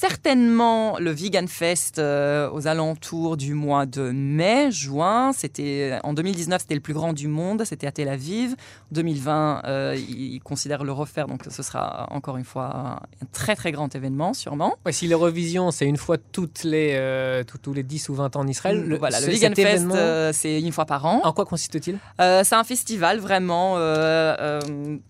certainement 0.00 0.98
le 0.98 1.10
Vegan 1.10 1.48
Fest 1.48 1.98
euh, 1.98 2.50
aux 2.52 2.66
alentours 2.66 3.36
du 3.36 3.54
mois 3.54 3.86
de 3.86 4.10
mai, 4.12 4.70
juin. 4.70 5.32
C'était 5.32 5.98
en 6.04 6.12
2019, 6.14 6.60
c'était 6.62 6.74
le 6.74 6.80
plus 6.80 6.94
grand 6.94 7.12
du 7.12 7.28
monde. 7.28 7.62
C'était 7.64 7.86
à 7.86 7.92
Tel 7.92 8.08
Aviv. 8.08 8.52
En 8.52 8.94
2020, 8.94 9.62
euh, 9.64 9.96
ils 10.08 10.40
considèrent 10.40 10.84
le 10.84 10.92
refaire, 10.92 11.26
donc 11.28 11.42
ce 11.48 11.62
sera 11.62 12.06
encore 12.10 12.36
une 12.36 12.44
fois 12.44 13.00
un 13.22 13.26
très 13.32 13.56
très 13.56 13.72
grand 13.72 13.94
événement, 13.94 14.34
sûrement. 14.34 14.74
Ouais, 14.84 14.92
Si 14.92 15.06
l'Eurovision, 15.08 15.70
c'est 15.70 15.86
une 15.86 15.96
fois 15.96 16.16
toutes 16.18 16.62
les, 16.64 16.90
euh, 16.94 17.42
tous, 17.44 17.58
tous 17.58 17.72
les 17.72 17.82
10 17.82 18.08
ou 18.08 18.14
20 18.14 18.36
ans 18.36 18.40
en 18.40 18.46
Israël, 18.48 18.84
le, 18.86 18.98
voilà, 18.98 19.18
le 19.20 19.26
ce- 19.26 19.30
Vegan 19.30 19.54
Fest, 19.54 19.68
événement, 19.68 19.94
euh, 19.96 20.30
c'est 20.32 20.60
une 20.60 20.72
fois 20.72 20.84
par 20.86 21.04
an. 21.06 21.20
en 21.24 21.32
quoi 21.32 21.44
consiste-t-il? 21.46 21.98
C'est 22.18 22.54
un 22.54 22.64
festival 22.64 23.18
vraiment 23.18 23.76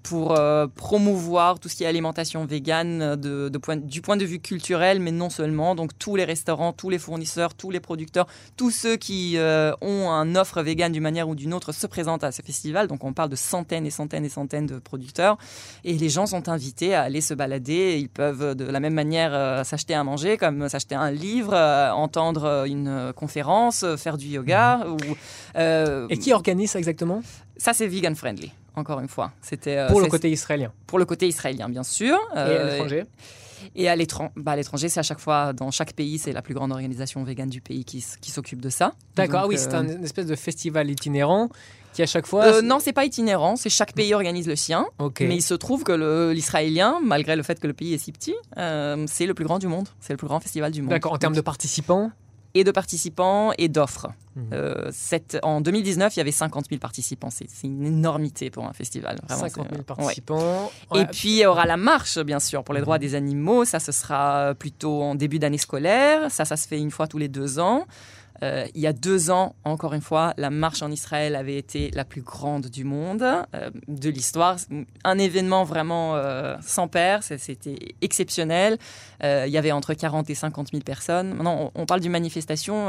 pour 0.02 0.38
promouvoir 0.74 1.58
tout 1.58 1.68
ce 1.68 1.76
qui 1.76 1.84
est 1.84 1.86
alimentation 1.86 2.44
végane 2.44 3.16
de, 3.16 3.48
de 3.48 3.58
point- 3.58 3.76
du 3.76 4.00
point 4.00 4.16
de 4.16 4.24
vue 4.24 4.38
culturel, 4.40 4.75
mais 5.00 5.10
non 5.12 5.30
seulement. 5.30 5.74
Donc 5.74 5.98
tous 5.98 6.16
les 6.16 6.24
restaurants, 6.24 6.72
tous 6.72 6.90
les 6.90 6.98
fournisseurs, 6.98 7.54
tous 7.54 7.70
les 7.70 7.80
producteurs, 7.80 8.26
tous 8.56 8.70
ceux 8.70 8.96
qui 8.96 9.36
euh, 9.36 9.72
ont 9.80 10.10
un 10.10 10.36
offre 10.36 10.62
végane 10.62 10.92
d'une 10.92 11.02
manière 11.02 11.28
ou 11.28 11.34
d'une 11.34 11.54
autre 11.54 11.72
se 11.72 11.86
présentent 11.86 12.24
à 12.24 12.32
ce 12.32 12.42
festival. 12.42 12.86
Donc 12.86 13.04
on 13.04 13.12
parle 13.12 13.30
de 13.30 13.36
centaines 13.36 13.86
et 13.86 13.90
centaines 13.90 14.24
et 14.24 14.28
centaines 14.28 14.66
de 14.66 14.78
producteurs. 14.78 15.38
Et 15.84 15.94
les 15.94 16.08
gens 16.08 16.26
sont 16.26 16.48
invités 16.48 16.94
à 16.94 17.02
aller 17.02 17.20
se 17.20 17.34
balader. 17.34 17.98
Ils 17.98 18.08
peuvent 18.08 18.54
de 18.54 18.64
la 18.64 18.80
même 18.80 18.94
manière 18.94 19.34
euh, 19.34 19.64
s'acheter 19.64 19.94
à 19.94 20.04
manger, 20.04 20.36
comme 20.36 20.68
s'acheter 20.68 20.94
un 20.94 21.10
livre, 21.10 21.54
euh, 21.54 21.90
entendre 21.90 22.64
une 22.66 23.12
conférence, 23.14 23.84
faire 23.96 24.16
du 24.16 24.26
yoga. 24.26 24.86
Ou, 24.88 24.96
euh, 25.56 26.06
Et 26.10 26.18
qui 26.18 26.32
organise 26.32 26.70
ça 26.70 26.78
exactement? 26.78 27.22
Ça, 27.56 27.72
c'est 27.72 27.86
vegan 27.86 28.14
friendly, 28.14 28.52
encore 28.74 29.00
une 29.00 29.08
fois. 29.08 29.32
C'était 29.40 29.78
euh, 29.78 29.88
Pour 29.88 30.00
le 30.00 30.08
côté 30.08 30.30
israélien 30.30 30.72
pour 30.86 30.98
le 30.98 31.04
côté 31.04 31.26
israélien, 31.26 31.68
bien 31.68 31.82
sûr. 31.82 32.18
et 32.34 32.38
à 32.38 32.64
l'étranger? 32.64 33.04
et 33.04 33.45
à 33.88 33.96
l'étran- 33.96 34.30
bah, 34.36 34.52
à 34.52 34.56
l'étranger, 34.56 34.88
c'est 34.88 35.00
à 35.00 35.02
chaque 35.02 35.20
fois, 35.20 35.52
dans 35.52 35.70
chaque 35.70 35.92
pays, 35.94 36.18
c'est 36.18 36.32
la 36.32 36.42
plus 36.42 36.54
grande 36.54 36.72
organisation 36.72 37.22
végane 37.24 37.48
du 37.50 37.60
pays 37.60 37.84
qui, 37.84 38.00
s'occupe 38.00 38.60
de 38.60 38.68
ça. 38.70 38.92
D'accord, 39.16 39.40
ah 39.44 39.46
oui, 39.46 39.56
euh, 39.56 39.58
c'est 39.58 39.74
un- 39.74 39.86
une 39.88 40.04
espèce 40.04 40.26
de 40.26 40.34
festival 40.36 40.90
itinérant 40.90 41.48
qui 41.92 42.02
à 42.02 42.06
chaque 42.06 42.26
fois. 42.26 42.44
euh, 42.44 42.62
non, 42.62 42.78
c'est 42.78 42.92
pas 42.92 43.04
itinérant, 43.06 43.56
c'est 43.56 43.70
chaque 43.70 43.94
pays 43.94 44.12
organise 44.12 44.46
le 44.46 44.56
sien. 44.56 44.86
Ok. 44.98 45.20
Mais 45.20 45.36
il 45.36 45.42
se 45.42 45.54
trouve 45.54 45.82
que 45.84 46.30
l'israélien, 46.32 46.98
malgré 47.02 47.36
le 47.36 47.42
fait 47.42 47.58
que 47.58 47.66
le 47.66 47.72
pays 47.72 47.94
est 47.94 47.98
si 47.98 48.12
petit, 48.12 48.34
euh, 48.58 49.04
c'est 49.08 49.24
le 49.26 49.32
plus 49.34 49.44
grand 49.46 49.58
du 49.58 49.66
monde. 49.66 49.88
C'est 50.00 50.12
le 50.12 50.18
plus 50.18 50.26
grand 50.28 50.40
festival 50.40 50.72
du 50.72 50.82
monde. 50.82 50.90
D'accord, 50.90 51.12
en 51.12 51.18
termes 51.18 51.34
de 51.34 51.40
participants 51.40 52.10
Et 52.58 52.64
de 52.64 52.70
participants 52.70 53.52
et 53.58 53.68
d'offres. 53.68 54.06
Mhm. 54.34 54.48
Euh, 54.54 54.88
cette- 54.92 55.38
en 55.42 55.60
2019, 55.60 56.16
il 56.16 56.18
y 56.18 56.22
avait 56.22 56.30
50 56.30 56.66
000 56.70 56.78
participants. 56.80 57.28
C'est 57.30 57.46
une 57.64 57.84
énormité 57.84 58.48
pour 58.50 58.64
un 58.66 58.72
festival. 58.72 59.18
Vraiment, 59.28 59.42
50 59.42 59.54
000 59.68 59.68
c'est- 59.70 59.76
ouais. 59.78 59.82
participants. 59.84 60.70
Et 60.94 60.98
Ouais. 60.98 61.06
puis, 61.06 61.28
il 61.30 61.38
y 61.38 61.46
aura 61.46 61.66
la 61.66 61.76
marche, 61.76 62.18
bien 62.20 62.40
sûr, 62.40 62.64
pour 62.64 62.74
les 62.74 62.80
droits 62.80 62.96
Mhm. 62.96 63.00
des 63.02 63.14
animaux. 63.14 63.64
Ça, 63.66 63.78
ce 63.78 63.92
sera 63.92 64.54
plutôt 64.58 65.02
en 65.02 65.14
début 65.14 65.38
d'année 65.38 65.58
scolaire. 65.58 66.30
Ça, 66.30 66.44
ça 66.46 66.56
se 66.56 66.66
fait 66.66 66.78
une 66.78 66.90
fois 66.90 67.06
tous 67.06 67.18
les 67.18 67.28
deux 67.28 67.58
ans. 67.58 67.86
Euh, 68.42 68.66
il 68.74 68.80
y 68.80 68.86
a 68.86 68.92
deux 68.92 69.30
ans, 69.30 69.54
encore 69.64 69.94
une 69.94 70.00
fois, 70.00 70.34
la 70.36 70.50
marche 70.50 70.82
en 70.82 70.90
Israël 70.90 71.36
avait 71.36 71.56
été 71.56 71.90
la 71.92 72.04
plus 72.04 72.22
grande 72.22 72.66
du 72.66 72.84
monde 72.84 73.22
euh, 73.22 73.70
de 73.88 74.10
l'histoire. 74.10 74.56
Un 75.04 75.18
événement 75.18 75.64
vraiment 75.64 76.16
euh, 76.16 76.56
sans 76.60 76.88
pair. 76.88 77.22
C'était 77.22 77.94
exceptionnel. 78.02 78.78
Il 79.22 79.50
y 79.50 79.58
avait 79.58 79.72
entre 79.72 79.94
40 79.94 80.28
et 80.30 80.34
50 80.34 80.70
000 80.70 80.82
personnes. 80.82 81.34
Maintenant, 81.34 81.72
on, 81.74 81.86
parle 81.86 82.00
d'une 82.00 82.12
manifestation. 82.12 82.88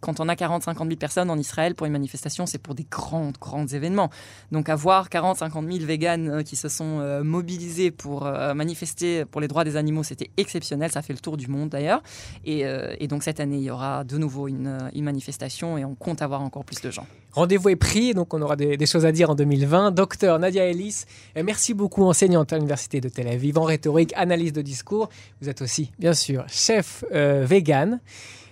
quand 0.00 0.20
on 0.20 0.28
a 0.28 0.36
40, 0.36 0.62
50 0.62 0.86
000 0.88 0.96
personnes 0.98 1.30
en 1.30 1.38
Israël 1.38 1.74
pour 1.74 1.86
une 1.86 1.92
manifestation, 1.92 2.46
c'est 2.46 2.58
pour 2.58 2.74
des 2.74 2.86
grands, 2.90 3.32
grands 3.40 3.66
événements. 3.66 4.10
Donc 4.52 4.68
avoir 4.68 5.10
40, 5.10 5.38
50 5.38 5.70
000 5.70 5.84
véganes 5.84 6.42
qui 6.44 6.56
se 6.56 6.68
sont 6.68 7.22
mobilisés 7.22 7.90
pour 7.90 8.24
manifester 8.54 9.24
pour 9.24 9.40
les 9.40 9.48
droits 9.48 9.64
des 9.64 9.76
animaux, 9.76 10.02
c'était 10.02 10.30
exceptionnel. 10.36 10.90
Ça 10.90 11.02
fait 11.02 11.12
le 11.12 11.18
tour 11.18 11.36
du 11.36 11.48
monde 11.48 11.68
d'ailleurs. 11.68 12.02
Et, 12.44 12.64
et 12.98 13.08
donc 13.08 13.22
cette 13.22 13.40
année, 13.40 13.58
il 13.58 13.64
y 13.64 13.70
aura 13.70 14.04
de 14.04 14.18
nouveau 14.18 14.48
une, 14.48 14.85
une 14.94 15.04
manifestation 15.04 15.78
et 15.78 15.84
on 15.84 15.94
compte 15.94 16.22
avoir 16.22 16.42
encore 16.42 16.64
plus 16.64 16.80
de 16.80 16.90
gens. 16.90 17.06
Rendez-vous 17.32 17.68
est 17.68 17.76
pris, 17.76 18.14
donc 18.14 18.32
on 18.32 18.40
aura 18.40 18.56
des, 18.56 18.76
des 18.76 18.86
choses 18.86 19.04
à 19.04 19.12
dire 19.12 19.30
en 19.30 19.34
2020. 19.34 19.90
Docteur 19.90 20.38
Nadia 20.38 20.64
Ellis, 20.64 21.04
euh, 21.36 21.42
merci 21.44 21.74
beaucoup, 21.74 22.04
enseignante 22.04 22.52
à 22.52 22.56
l'Université 22.56 23.00
de 23.00 23.08
Tel 23.08 23.28
Aviv 23.28 23.58
en 23.58 23.64
rhétorique, 23.64 24.12
analyse 24.16 24.52
de 24.52 24.62
discours. 24.62 25.08
Vous 25.40 25.48
êtes 25.48 25.62
aussi, 25.62 25.92
bien 25.98 26.14
sûr, 26.14 26.44
chef 26.48 27.04
euh, 27.12 27.44
vegan. 27.46 28.00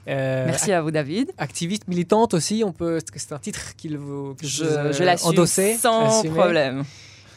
Euh, 0.08 0.46
Merci 0.46 0.72
à 0.72 0.82
vous, 0.82 0.90
David. 0.90 1.32
Activiste 1.38 1.88
militante 1.88 2.34
aussi, 2.34 2.62
on 2.64 2.72
peut. 2.72 2.98
C'est 3.14 3.32
un 3.32 3.38
titre 3.38 3.74
qu'il 3.76 3.96
vous, 3.98 4.34
que 4.34 4.46
Je, 4.46 4.64
vous, 4.64 4.70
euh, 4.70 4.92
je 4.92 5.02
l'assume 5.02 5.30
endossez, 5.30 5.76
sans 5.76 6.22
problème. 6.24 6.84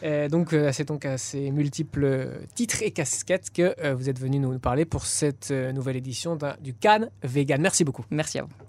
Euh, 0.04 0.30
donc, 0.30 0.54
euh, 0.54 0.72
c'est 0.74 0.88
donc 0.88 1.06
à 1.06 1.18
ces 1.18 1.50
multiples 1.50 2.30
titres 2.54 2.84
et 2.84 2.92
casquettes 2.92 3.50
que 3.52 3.94
vous 3.94 4.10
êtes 4.10 4.20
venu 4.20 4.40
nous 4.40 4.60
parler 4.60 4.86
pour 4.86 5.06
cette 5.06 5.52
nouvelle 5.52 5.96
édition 5.96 6.38
du 6.62 6.74
Cannes 6.74 7.10
Vegan. 7.24 7.62
Merci 7.62 7.84
beaucoup. 7.84 8.06
Merci 8.12 8.40
à 8.40 8.44
vous. 8.44 8.67